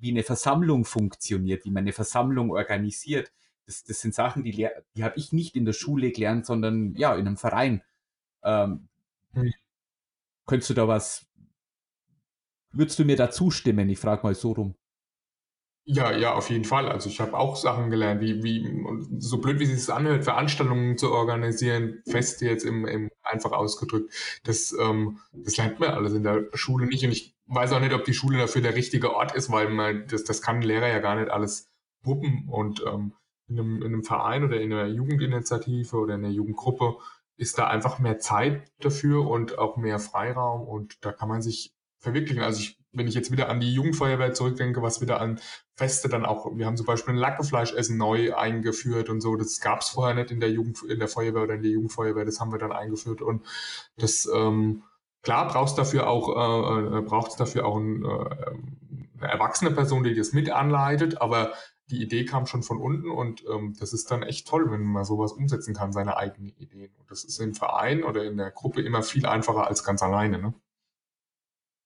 wie 0.00 0.10
eine 0.10 0.24
Versammlung 0.24 0.84
funktioniert, 0.84 1.64
wie 1.64 1.70
man 1.70 1.84
eine 1.84 1.92
Versammlung 1.92 2.50
organisiert. 2.50 3.30
Das, 3.66 3.84
das 3.84 4.00
sind 4.00 4.16
Sachen, 4.16 4.42
die, 4.42 4.68
die 4.96 5.04
habe 5.04 5.16
ich 5.16 5.32
nicht 5.32 5.54
in 5.54 5.64
der 5.64 5.74
Schule 5.74 6.10
gelernt, 6.10 6.44
sondern 6.44 6.96
ja, 6.96 7.14
in 7.14 7.28
einem 7.28 7.36
Verein. 7.36 7.82
Ähm, 8.42 8.88
hm. 9.32 9.52
Könntest 10.46 10.70
du 10.70 10.74
da 10.74 10.88
was 10.88 11.30
Würdest 12.72 12.98
du 12.98 13.04
mir 13.04 13.16
da 13.16 13.30
zustimmen? 13.30 13.88
Ich 13.88 13.98
frage 13.98 14.22
mal 14.22 14.34
so 14.34 14.52
rum. 14.52 14.74
Ja, 15.84 16.12
ja, 16.16 16.34
auf 16.34 16.50
jeden 16.50 16.64
Fall. 16.64 16.88
Also 16.88 17.08
ich 17.08 17.20
habe 17.20 17.36
auch 17.36 17.56
Sachen 17.56 17.90
gelernt, 17.90 18.20
wie, 18.20 18.44
wie 18.44 18.84
so 19.18 19.38
blöd 19.38 19.58
wie 19.58 19.64
es 19.64 19.86
sich 19.86 19.92
anhört, 19.92 20.22
Veranstaltungen 20.22 20.96
zu 20.96 21.10
organisieren, 21.10 22.02
Feste 22.06 22.46
jetzt 22.46 22.64
im, 22.64 22.86
im 22.86 23.10
einfach 23.22 23.50
ausgedrückt. 23.52 24.12
Das, 24.44 24.72
ähm, 24.78 25.18
das 25.32 25.56
lernt 25.56 25.80
man 25.80 25.90
alles 25.90 26.12
in 26.12 26.22
der 26.22 26.44
Schule 26.54 26.86
nicht. 26.86 27.04
Und 27.04 27.10
ich 27.10 27.34
weiß 27.46 27.72
auch 27.72 27.80
nicht, 27.80 27.94
ob 27.94 28.04
die 28.04 28.14
Schule 28.14 28.38
dafür 28.38 28.62
der 28.62 28.76
richtige 28.76 29.14
Ort 29.16 29.34
ist, 29.34 29.50
weil 29.50 29.70
man 29.70 30.06
das, 30.06 30.22
das 30.22 30.42
kann 30.42 30.56
ein 30.56 30.62
Lehrer 30.62 30.88
ja 30.88 31.00
gar 31.00 31.16
nicht 31.16 31.30
alles 31.30 31.70
wuppen. 32.02 32.46
Und 32.48 32.84
ähm, 32.86 33.14
in, 33.48 33.58
einem, 33.58 33.76
in 33.78 33.86
einem 33.86 34.04
Verein 34.04 34.44
oder 34.44 34.60
in 34.60 34.72
einer 34.72 34.86
Jugendinitiative 34.86 35.96
oder 35.96 36.14
in 36.14 36.24
einer 36.24 36.32
Jugendgruppe 36.32 36.98
ist 37.40 37.56
da 37.56 37.68
einfach 37.68 37.98
mehr 37.98 38.18
Zeit 38.18 38.70
dafür 38.80 39.26
und 39.26 39.58
auch 39.58 39.78
mehr 39.78 39.98
Freiraum 39.98 40.68
und 40.68 41.02
da 41.04 41.10
kann 41.10 41.30
man 41.30 41.40
sich 41.40 41.72
verwirklichen. 41.98 42.42
Also 42.42 42.60
ich, 42.60 42.78
wenn 42.92 43.08
ich 43.08 43.14
jetzt 43.14 43.32
wieder 43.32 43.48
an 43.48 43.60
die 43.60 43.72
Jugendfeuerwehr 43.72 44.34
zurückdenke, 44.34 44.82
was 44.82 45.00
wieder 45.00 45.22
an 45.22 45.40
Feste 45.74 46.10
dann 46.10 46.26
auch, 46.26 46.54
wir 46.54 46.66
haben 46.66 46.76
zum 46.76 46.84
Beispiel 46.84 47.14
ein 47.14 47.18
Lackefleischessen 47.18 47.96
neu 47.96 48.34
eingeführt 48.34 49.08
und 49.08 49.22
so, 49.22 49.36
das 49.36 49.58
gab 49.60 49.80
es 49.80 49.88
vorher 49.88 50.14
nicht 50.14 50.30
in 50.30 50.40
der 50.40 50.50
Jugend, 50.50 50.82
in 50.82 50.98
der 50.98 51.08
Feuerwehr 51.08 51.44
oder 51.44 51.54
in 51.54 51.62
der 51.62 51.70
Jugendfeuerwehr, 51.70 52.26
das 52.26 52.40
haben 52.40 52.52
wir 52.52 52.58
dann 52.58 52.72
eingeführt 52.72 53.22
und 53.22 53.42
das, 53.96 54.28
ähm, 54.34 54.82
klar 55.22 55.48
brauchst 55.48 55.78
dafür 55.78 56.08
auch, 56.08 56.28
äh, 56.28 56.98
äh 56.98 57.00
braucht 57.00 57.30
es 57.30 57.36
dafür 57.36 57.64
auch 57.64 57.78
ein, 57.78 58.04
äh, 58.04 59.18
eine 59.18 59.32
erwachsene 59.32 59.70
Person, 59.70 60.04
die 60.04 60.14
das 60.14 60.34
mit 60.34 60.50
anleitet, 60.50 61.22
aber 61.22 61.54
die 61.90 62.02
Idee 62.02 62.24
kam 62.24 62.46
schon 62.46 62.62
von 62.62 62.78
unten 62.78 63.10
und 63.10 63.44
ähm, 63.52 63.74
das 63.78 63.92
ist 63.92 64.10
dann 64.10 64.22
echt 64.22 64.46
toll, 64.46 64.70
wenn 64.70 64.82
man 64.82 65.04
sowas 65.04 65.32
umsetzen 65.32 65.74
kann, 65.74 65.92
seine 65.92 66.16
eigenen 66.16 66.54
Ideen. 66.56 66.90
Und 66.98 67.10
das 67.10 67.24
ist 67.24 67.38
im 67.40 67.54
Verein 67.54 68.04
oder 68.04 68.24
in 68.24 68.36
der 68.36 68.50
Gruppe 68.50 68.82
immer 68.82 69.02
viel 69.02 69.26
einfacher 69.26 69.66
als 69.66 69.84
ganz 69.84 70.02
alleine. 70.02 70.38
Ne? 70.38 70.54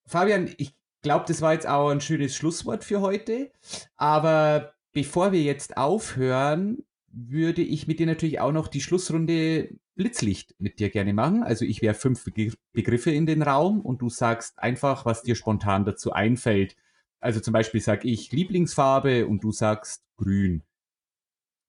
Fabian, 0.06 0.52
ich 0.58 0.76
glaube, 1.02 1.24
das 1.26 1.40
war 1.40 1.52
jetzt 1.52 1.66
auch 1.66 1.88
ein 1.88 2.00
schönes 2.00 2.36
Schlusswort 2.36 2.84
für 2.84 3.00
heute. 3.00 3.50
Aber 3.96 4.74
bevor 4.92 5.32
wir 5.32 5.42
jetzt 5.42 5.76
aufhören, 5.76 6.84
würde 7.08 7.62
ich 7.62 7.86
mit 7.86 8.00
dir 8.00 8.06
natürlich 8.06 8.40
auch 8.40 8.52
noch 8.52 8.68
die 8.68 8.80
Schlussrunde 8.80 9.70
Blitzlicht 9.94 10.54
mit 10.58 10.80
dir 10.80 10.90
gerne 10.90 11.12
machen. 11.12 11.44
Also 11.44 11.64
ich 11.64 11.80
wäre 11.80 11.94
fünf 11.94 12.24
Begriffe 12.72 13.10
in 13.12 13.26
den 13.26 13.42
Raum 13.42 13.80
und 13.80 14.02
du 14.02 14.08
sagst 14.08 14.58
einfach, 14.58 15.04
was 15.06 15.22
dir 15.22 15.36
spontan 15.36 15.84
dazu 15.84 16.12
einfällt. 16.12 16.76
Also 17.24 17.40
zum 17.40 17.54
Beispiel 17.54 17.80
sag 17.80 18.04
ich 18.04 18.32
Lieblingsfarbe 18.32 19.26
und 19.26 19.42
du 19.42 19.50
sagst 19.50 20.04
grün. 20.18 20.62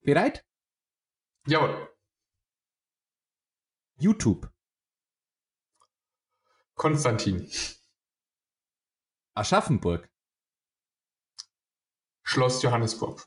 Bereit? 0.02 0.44
Jawohl. 1.46 1.88
YouTube. 3.98 4.52
Konstantin. 6.74 7.50
Aschaffenburg. 9.32 10.12
Schloss 12.22 12.60
Johannesburg. 12.60 13.26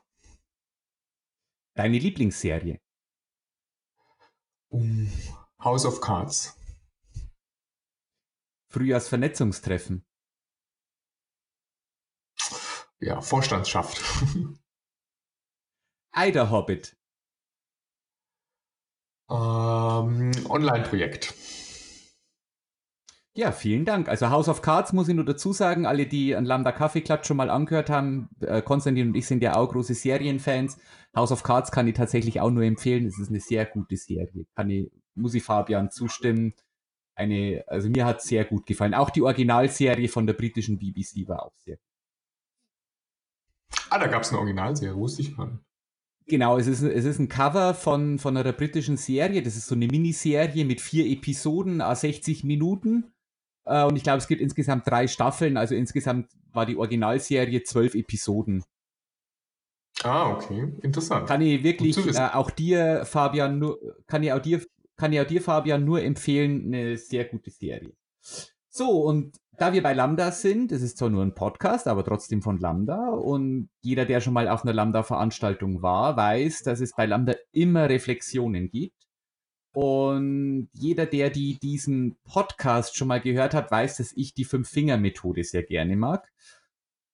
Deine 1.73 1.97
Lieblingsserie? 1.97 2.79
Um, 4.67 5.11
House 5.57 5.83
of 5.83 5.99
Cards. 5.99 6.55
Frühjahrsvernetzungstreffen. 8.67 10.05
Ja, 12.99 13.21
Vorstandschaft. 13.21 14.01
Eider 16.11 16.51
Hobbit. 16.51 16.97
Ähm, 19.29 20.31
Online-Projekt. 20.49 21.33
Ja, 23.35 23.51
vielen 23.53 23.85
Dank. 23.85 24.09
Also 24.09 24.31
House 24.31 24.49
of 24.49 24.61
Cards 24.61 24.91
muss 24.91 25.07
ich 25.07 25.15
nur 25.15 25.23
dazu 25.23 25.53
sagen, 25.53 25.85
alle, 25.85 26.07
die 26.07 26.35
an 26.35 26.43
Lambda 26.45 26.73
Kaffeeklatsch 26.73 27.25
schon 27.25 27.37
mal 27.37 27.49
angehört 27.49 27.89
haben, 27.89 28.27
äh, 28.41 28.61
Konstantin 28.61 29.09
und 29.09 29.15
ich 29.15 29.27
sind 29.27 29.41
ja 29.43 29.55
auch 29.55 29.69
große 29.69 29.93
Serienfans. 29.93 30.77
House 31.15 31.31
of 31.31 31.43
Cards 31.43 31.71
kann 31.71 31.87
ich 31.87 31.93
tatsächlich 31.93 32.41
auch 32.41 32.49
nur 32.49 32.63
empfehlen. 32.63 33.05
Es 33.05 33.17
ist 33.19 33.29
eine 33.29 33.39
sehr 33.39 33.65
gute 33.65 33.95
Serie. 33.95 34.45
Kann 34.55 34.69
ich, 34.69 34.91
muss 35.15 35.35
ich 35.35 35.43
Fabian 35.43 35.89
zustimmen. 35.91 36.53
Eine, 37.15 37.63
also 37.67 37.89
mir 37.89 38.05
hat 38.05 38.17
es 38.19 38.25
sehr 38.25 38.45
gut 38.45 38.65
gefallen. 38.65 38.93
Auch 38.93 39.09
die 39.09 39.21
Originalserie 39.21 40.09
von 40.09 40.27
der 40.27 40.33
britischen 40.33 40.79
BBC 40.79 41.27
war 41.27 41.43
auch 41.43 41.55
sehr 41.57 41.77
gut. 41.77 41.88
Ah, 43.89 43.99
da 43.99 44.07
gab 44.07 44.23
es 44.23 44.29
eine 44.29 44.39
Originalserie, 44.39 44.95
wusste 44.95 45.21
ich 45.21 45.35
mal. 45.35 45.59
Genau, 46.27 46.59
es 46.59 46.67
ist, 46.67 46.83
es 46.83 47.05
ist 47.05 47.19
ein 47.19 47.27
Cover 47.27 47.73
von, 47.73 48.19
von 48.19 48.37
einer 48.37 48.53
britischen 48.53 48.97
Serie. 48.97 49.41
Das 49.41 49.55
ist 49.55 49.67
so 49.67 49.73
eine 49.73 49.87
Miniserie 49.87 50.63
mit 50.63 50.79
vier 50.79 51.07
Episoden, 51.07 51.81
60 51.81 52.43
Minuten. 52.43 53.11
Äh, 53.65 53.83
und 53.83 53.95
ich 53.95 54.03
glaube, 54.03 54.19
es 54.19 54.27
gibt 54.27 54.39
insgesamt 54.39 54.87
drei 54.87 55.07
Staffeln. 55.07 55.57
Also 55.57 55.73
insgesamt 55.73 56.29
war 56.53 56.67
die 56.67 56.77
Originalserie 56.77 57.63
zwölf 57.63 57.95
Episoden. 57.95 58.63
Ah, 60.03 60.31
okay. 60.31 60.71
Interessant. 60.81 61.27
Kann 61.27 61.41
ich 61.41 61.63
wirklich 61.63 61.97
äh, 61.97 62.29
auch 62.33 62.51
dir, 62.51 63.05
Fabian, 63.05 63.59
nur, 63.59 63.79
kann 64.05 64.21
ich 64.23 64.31
auch 64.31 64.39
dir, 64.39 64.63
kann 64.97 65.11
ich 65.11 65.19
auch 65.19 65.27
dir, 65.27 65.41
Fabian, 65.41 65.83
nur 65.83 66.01
empfehlen, 66.01 66.67
eine 66.67 66.97
sehr 66.97 67.25
gute 67.25 67.49
Serie. 67.49 67.93
So, 68.79 69.01
und 69.01 69.35
da 69.57 69.73
wir 69.73 69.83
bei 69.83 69.91
Lambda 69.91 70.31
sind, 70.31 70.71
es 70.71 70.81
ist 70.81 70.97
zwar 70.97 71.09
nur 71.09 71.21
ein 71.21 71.35
Podcast, 71.35 71.85
aber 71.85 72.05
trotzdem 72.05 72.41
von 72.41 72.61
Lambda 72.61 73.09
und 73.09 73.67
jeder, 73.81 74.05
der 74.05 74.21
schon 74.21 74.31
mal 74.31 74.47
auf 74.47 74.63
einer 74.63 74.71
Lambda-Veranstaltung 74.71 75.81
war, 75.81 76.15
weiß, 76.15 76.63
dass 76.63 76.79
es 76.79 76.93
bei 76.95 77.05
Lambda 77.05 77.33
immer 77.51 77.89
Reflexionen 77.89 78.69
gibt. 78.69 78.95
Und 79.73 80.69
jeder, 80.71 81.05
der 81.07 81.29
die 81.29 81.59
diesen 81.59 82.15
Podcast 82.23 82.95
schon 82.95 83.09
mal 83.09 83.19
gehört 83.19 83.53
hat, 83.53 83.69
weiß, 83.69 83.97
dass 83.97 84.13
ich 84.15 84.33
die 84.33 84.45
Fünf-Finger-Methode 84.45 85.43
sehr 85.43 85.63
gerne 85.63 85.97
mag. 85.97 86.31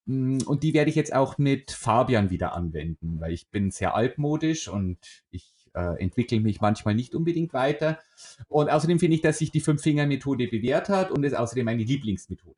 Mm, 0.06 0.38
und 0.46 0.62
die 0.62 0.76
werde 0.76 0.92
ich 0.92 0.96
jetzt 0.96 1.16
auch 1.16 1.40
mit 1.40 1.72
Fabian 1.72 2.30
wieder 2.30 2.54
anwenden, 2.54 3.20
weil 3.20 3.34
ich 3.34 3.50
bin 3.50 3.72
sehr 3.72 3.96
altmodisch 3.96 4.68
und 4.68 5.00
ich 5.32 5.55
äh, 5.76 6.02
entwickle 6.02 6.40
mich 6.40 6.62
manchmal 6.62 6.96
nicht 6.96 7.14
unbedingt 7.14 7.54
weiter. 7.54 8.00
Und 8.48 8.70
außerdem 8.70 9.00
finde 9.00 9.16
ich, 9.16 9.22
dass 9.22 9.40
sich 9.40 9.52
die 9.52 9.60
Fünf-Finger-Methode 9.60 10.48
bewährt 10.48 10.90
hat 10.90 11.12
und 11.12 11.24
ist 11.24 11.36
außerdem 11.36 11.66
meine 11.66 11.84
Lieblingsmethode. 11.84 12.56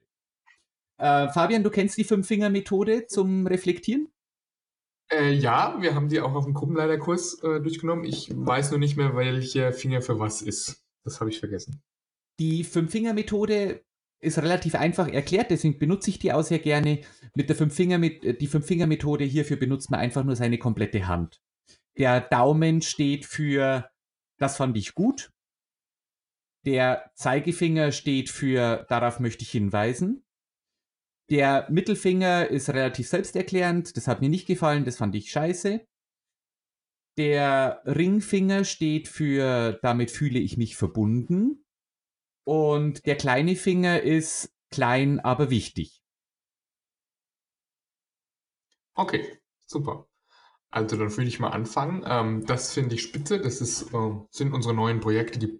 Äh, 0.97 1.29
Fabian, 1.29 1.63
du 1.63 1.69
kennst 1.69 1.97
die 1.97 2.03
Fünf-Finger-Methode 2.03 3.07
zum 3.07 3.47
Reflektieren? 3.47 4.09
Äh, 5.11 5.33
ja, 5.33 5.77
wir 5.79 5.95
haben 5.95 6.09
die 6.09 6.19
auch 6.19 6.33
auf 6.33 6.45
dem 6.45 6.53
Gruppenleiterkurs 6.53 7.41
äh, 7.43 7.61
durchgenommen. 7.61 8.05
Ich 8.05 8.29
weiß 8.33 8.71
nur 8.71 8.79
nicht 8.79 8.97
mehr, 8.97 9.15
welcher 9.15 9.71
Finger 9.73 10.01
für 10.01 10.19
was 10.19 10.41
ist. 10.41 10.83
Das 11.03 11.19
habe 11.19 11.29
ich 11.29 11.39
vergessen. 11.39 11.81
Die 12.39 12.63
Fünf-Finger-Methode 12.63 13.83
ist 14.19 14.39
relativ 14.39 14.75
einfach 14.75 15.07
erklärt, 15.07 15.51
deswegen 15.51 15.77
benutze 15.77 16.09
ich 16.09 16.19
die 16.19 16.33
auch 16.33 16.41
sehr 16.41 16.59
gerne. 16.59 17.01
Mit 17.35 17.49
der 17.49 17.55
Fünf-Finger-Methode 17.55 19.23
hierfür 19.23 19.57
benutzt 19.57 19.91
man 19.91 19.99
einfach 19.99 20.23
nur 20.23 20.35
seine 20.35 20.57
komplette 20.57 21.07
Hand. 21.07 21.39
Der 21.97 22.21
Daumen 22.21 22.81
steht 22.81 23.25
für, 23.25 23.89
das 24.37 24.57
fand 24.57 24.77
ich 24.77 24.93
gut. 24.93 25.31
Der 26.65 27.11
Zeigefinger 27.15 27.91
steht 27.91 28.29
für, 28.29 28.85
darauf 28.89 29.19
möchte 29.19 29.43
ich 29.43 29.51
hinweisen. 29.51 30.23
Der 31.29 31.67
Mittelfinger 31.69 32.47
ist 32.47 32.69
relativ 32.69 33.07
selbsterklärend. 33.09 33.97
Das 33.97 34.07
hat 34.07 34.21
mir 34.21 34.29
nicht 34.29 34.47
gefallen. 34.47 34.85
Das 34.85 34.97
fand 34.97 35.15
ich 35.15 35.31
scheiße. 35.31 35.85
Der 37.17 37.81
Ringfinger 37.85 38.63
steht 38.63 39.07
für, 39.07 39.79
damit 39.81 40.11
fühle 40.11 40.39
ich 40.39 40.57
mich 40.57 40.77
verbunden. 40.77 41.65
Und 42.45 43.05
der 43.05 43.17
kleine 43.17 43.55
Finger 43.55 44.01
ist 44.01 44.53
klein, 44.71 45.19
aber 45.19 45.49
wichtig. 45.49 46.01
Okay, 48.95 49.39
super. 49.65 50.06
Also 50.69 50.97
dann 50.97 51.15
würde 51.15 51.27
ich 51.27 51.39
mal 51.39 51.49
anfangen. 51.49 52.03
Ähm, 52.05 52.45
das 52.45 52.73
finde 52.73 52.95
ich 52.95 53.03
spitze. 53.03 53.39
Das 53.39 53.61
ist, 53.61 53.93
äh, 53.93 54.11
sind 54.29 54.53
unsere 54.53 54.73
neuen 54.73 54.99
Projekte, 54.99 55.39
die 55.39 55.59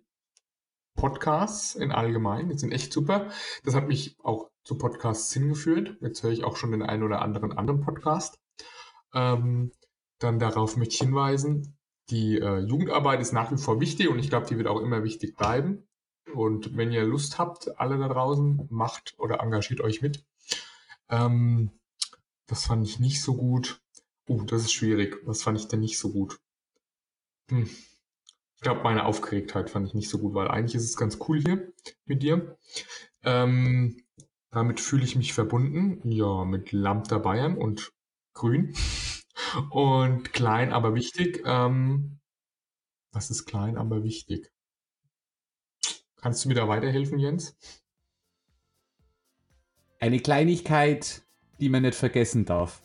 Podcasts 0.96 1.76
in 1.76 1.92
allgemein. 1.92 2.50
Die 2.50 2.58
sind 2.58 2.72
echt 2.72 2.92
super. 2.92 3.30
Das 3.64 3.76
hat 3.76 3.88
mich 3.88 4.18
auch 4.22 4.50
zu 4.64 4.78
Podcasts 4.78 5.32
hingeführt. 5.32 5.98
Jetzt 6.02 6.24
höre 6.24 6.32
ich 6.32 6.44
auch 6.44 6.58
schon 6.58 6.72
den 6.72 6.84
einen 6.84 7.04
oder 7.04 7.22
anderen 7.22 7.54
anderen 7.54 7.82
Podcast. 7.82 8.40
Ähm, 9.14 9.72
dann 10.20 10.40
darauf 10.40 10.76
möchte 10.76 10.96
ich 10.96 11.00
hinweisen, 11.00 11.78
die 12.10 12.40
äh, 12.40 12.60
Jugendarbeit 12.60 13.22
ist 13.22 13.34
nach 13.34 13.52
wie 13.52 13.58
vor 13.58 13.80
wichtig 13.80 14.10
und 14.10 14.20
ich 14.20 14.30
glaube, 14.30 14.48
die 14.48 14.58
wird 14.58 14.68
auch 14.68 14.82
immer 14.82 15.04
wichtig 15.04 15.36
bleiben. 15.36 15.88
Und 16.34 16.76
wenn 16.76 16.92
ihr 16.92 17.06
Lust 17.06 17.38
habt, 17.38 17.80
alle 17.80 17.98
da 17.98 18.08
draußen, 18.08 18.68
macht 18.70 19.16
oder 19.18 19.40
engagiert 19.40 19.82
euch 19.82 20.02
mit. 20.02 20.26
Ähm, 21.10 21.72
das 22.48 22.66
fand 22.66 22.86
ich 22.88 23.00
nicht 23.00 23.22
so 23.22 23.36
gut. 23.36 23.82
Uh, 24.28 24.44
das 24.44 24.64
ist 24.64 24.74
schwierig. 24.74 25.18
Was 25.24 25.44
fand 25.44 25.60
ich 25.60 25.68
denn 25.68 25.80
nicht 25.80 25.98
so 25.98 26.12
gut? 26.12 26.40
Hm. 27.50 27.70
Ich 28.56 28.62
glaube, 28.62 28.82
meine 28.84 29.06
Aufgeregtheit 29.06 29.70
fand 29.70 29.88
ich 29.88 29.94
nicht 29.94 30.10
so 30.10 30.18
gut, 30.18 30.34
weil 30.34 30.48
eigentlich 30.48 30.76
ist 30.76 30.84
es 30.84 30.98
ganz 30.98 31.20
cool 31.28 31.40
hier 31.40 31.72
mit 32.06 32.24
dir. 32.24 32.58
Ähm, 33.24 34.04
damit 34.50 34.80
fühle 34.80 35.04
ich 35.04 35.16
mich 35.16 35.34
verbunden. 35.34 36.02
Ja, 36.10 36.44
mit 36.44 36.72
Lambda 36.72 37.20
Bayern 37.20 37.58
und 37.58 37.94
Grün. 38.34 38.76
Und 39.70 40.34
klein, 40.34 40.74
aber 40.74 40.96
wichtig. 40.96 41.44
Ähm, 41.46 42.20
was 43.12 43.30
ist 43.30 43.46
klein, 43.46 43.78
aber 43.78 44.04
wichtig? 44.04 44.52
Kannst 46.18 46.44
du 46.44 46.50
mir 46.50 46.56
da 46.56 46.68
weiterhelfen, 46.68 47.20
Jens? 47.20 47.56
Eine 50.00 50.20
Kleinigkeit, 50.20 51.22
die 51.60 51.70
man 51.70 51.84
nicht 51.84 51.96
vergessen 51.96 52.46
darf. 52.46 52.82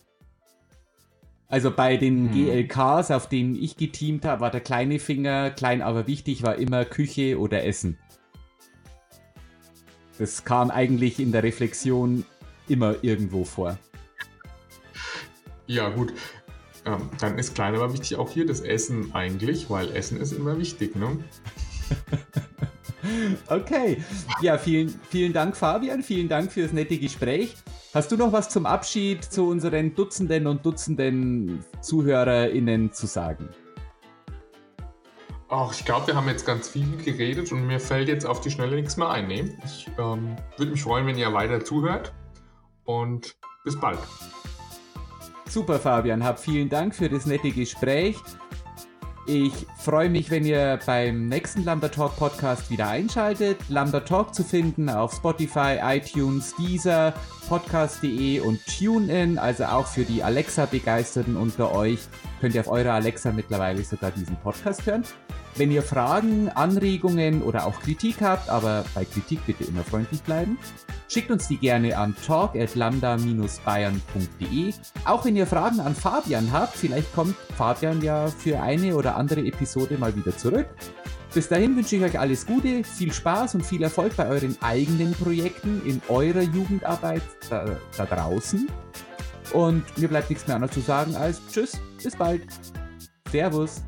Also 1.52 1.70
bei 1.70 1.98
den 1.98 2.32
hm. 2.32 2.46
GLKs, 2.46 3.10
auf 3.10 3.28
denen 3.28 3.62
ich 3.62 3.76
geteamt 3.76 4.24
habe, 4.24 4.40
war 4.40 4.50
der 4.50 4.62
kleine 4.62 4.98
Finger, 4.98 5.50
klein 5.50 5.82
aber 5.82 6.06
wichtig, 6.06 6.42
war 6.42 6.56
immer 6.56 6.86
Küche 6.86 7.38
oder 7.38 7.62
Essen. 7.66 7.98
Das 10.18 10.46
kam 10.46 10.70
eigentlich 10.70 11.20
in 11.20 11.30
der 11.30 11.42
Reflexion 11.42 12.24
immer 12.68 12.94
irgendwo 13.02 13.44
vor. 13.44 13.78
Ja, 15.66 15.90
gut. 15.90 16.14
Ähm, 16.86 17.10
dann 17.20 17.38
ist 17.38 17.54
klein 17.54 17.74
aber 17.74 17.92
wichtig 17.92 18.16
auch 18.16 18.30
hier 18.30 18.46
das 18.46 18.62
Essen 18.62 19.14
eigentlich, 19.14 19.68
weil 19.68 19.94
Essen 19.94 20.18
ist 20.18 20.32
immer 20.32 20.58
wichtig, 20.58 20.96
ne? 20.96 21.18
okay. 23.48 24.02
Ja, 24.40 24.56
vielen, 24.56 24.98
vielen 25.10 25.34
Dank, 25.34 25.54
Fabian. 25.54 26.02
Vielen 26.02 26.30
Dank 26.30 26.50
für 26.50 26.62
das 26.62 26.72
nette 26.72 26.96
Gespräch. 26.96 27.56
Hast 27.94 28.10
du 28.10 28.16
noch 28.16 28.32
was 28.32 28.48
zum 28.48 28.64
Abschied 28.64 29.22
zu 29.22 29.46
unseren 29.46 29.94
Dutzenden 29.94 30.46
und 30.46 30.64
Dutzenden 30.64 31.62
ZuhörerInnen 31.82 32.90
zu 32.90 33.06
sagen? 33.06 33.50
Ach, 35.50 35.70
ich 35.74 35.84
glaube, 35.84 36.06
wir 36.06 36.16
haben 36.16 36.26
jetzt 36.26 36.46
ganz 36.46 36.70
viel 36.70 36.96
geredet 36.96 37.52
und 37.52 37.66
mir 37.66 37.78
fällt 37.78 38.08
jetzt 38.08 38.24
auf 38.24 38.40
die 38.40 38.50
Schnelle 38.50 38.76
nichts 38.76 38.96
mehr 38.96 39.10
ein. 39.10 39.28
Nee. 39.28 39.54
Ich 39.66 39.90
ähm, 39.98 40.36
würde 40.56 40.72
mich 40.72 40.82
freuen, 40.82 41.06
wenn 41.06 41.18
ihr 41.18 41.34
weiter 41.34 41.62
zuhört 41.62 42.14
und 42.84 43.36
bis 43.62 43.78
bald. 43.78 43.98
Super, 45.46 45.78
Fabian. 45.78 46.24
Hab 46.24 46.40
vielen 46.40 46.70
Dank 46.70 46.94
für 46.94 47.10
das 47.10 47.26
nette 47.26 47.50
Gespräch. 47.50 48.16
Ich 49.24 49.52
freue 49.78 50.10
mich, 50.10 50.30
wenn 50.32 50.44
ihr 50.44 50.80
beim 50.84 51.28
nächsten 51.28 51.64
Lambda 51.64 51.88
Talk 51.88 52.16
Podcast 52.16 52.70
wieder 52.70 52.88
einschaltet. 52.88 53.58
Lambda 53.68 54.00
Talk 54.00 54.34
zu 54.34 54.42
finden 54.42 54.88
auf 54.88 55.14
Spotify, 55.14 55.78
iTunes, 55.80 56.56
Deezer, 56.56 57.14
Podcast.de 57.48 58.40
und 58.40 58.60
TuneIn. 58.66 59.38
Also 59.38 59.64
auch 59.66 59.86
für 59.86 60.04
die 60.04 60.24
Alexa-Begeisterten 60.24 61.36
unter 61.36 61.72
euch 61.72 62.00
könnt 62.42 62.54
ihr 62.56 62.60
auf 62.60 62.68
eurer 62.68 62.94
Alexa 62.94 63.30
mittlerweile 63.30 63.84
sogar 63.84 64.10
diesen 64.10 64.34
Podcast 64.34 64.84
hören. 64.84 65.04
Wenn 65.54 65.70
ihr 65.70 65.84
Fragen, 65.84 66.48
Anregungen 66.48 67.40
oder 67.40 67.66
auch 67.66 67.80
Kritik 67.80 68.16
habt, 68.20 68.48
aber 68.48 68.84
bei 68.94 69.04
Kritik 69.04 69.46
bitte 69.46 69.62
immer 69.62 69.84
freundlich 69.84 70.22
bleiben, 70.22 70.58
schickt 71.08 71.30
uns 71.30 71.46
die 71.46 71.56
gerne 71.56 71.96
an 71.96 72.16
talk.lambda-bayern.de. 72.26 74.74
Auch 75.04 75.24
wenn 75.24 75.36
ihr 75.36 75.46
Fragen 75.46 75.78
an 75.78 75.94
Fabian 75.94 76.50
habt, 76.50 76.74
vielleicht 76.74 77.14
kommt 77.14 77.36
Fabian 77.56 78.02
ja 78.02 78.26
für 78.26 78.60
eine 78.60 78.96
oder 78.96 79.14
andere 79.14 79.42
Episode 79.42 79.96
mal 79.96 80.16
wieder 80.16 80.36
zurück. 80.36 80.66
Bis 81.32 81.48
dahin 81.48 81.76
wünsche 81.76 81.94
ich 81.94 82.02
euch 82.02 82.18
alles 82.18 82.44
Gute, 82.44 82.82
viel 82.82 83.12
Spaß 83.12 83.54
und 83.54 83.64
viel 83.64 83.84
Erfolg 83.84 84.16
bei 84.16 84.26
euren 84.26 84.56
eigenen 84.62 85.12
Projekten 85.12 85.80
in 85.86 86.02
eurer 86.08 86.42
Jugendarbeit 86.42 87.22
da, 87.48 87.76
da 87.96 88.04
draußen. 88.04 88.68
Und 89.52 89.98
mir 89.98 90.08
bleibt 90.08 90.30
nichts 90.30 90.46
mehr 90.46 90.56
anderes 90.56 90.74
zu 90.74 90.80
sagen 90.80 91.14
als 91.16 91.40
Tschüss, 91.48 91.78
bis 92.02 92.16
bald. 92.16 92.42
Servus. 93.30 93.82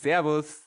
Servus. 0.00 0.65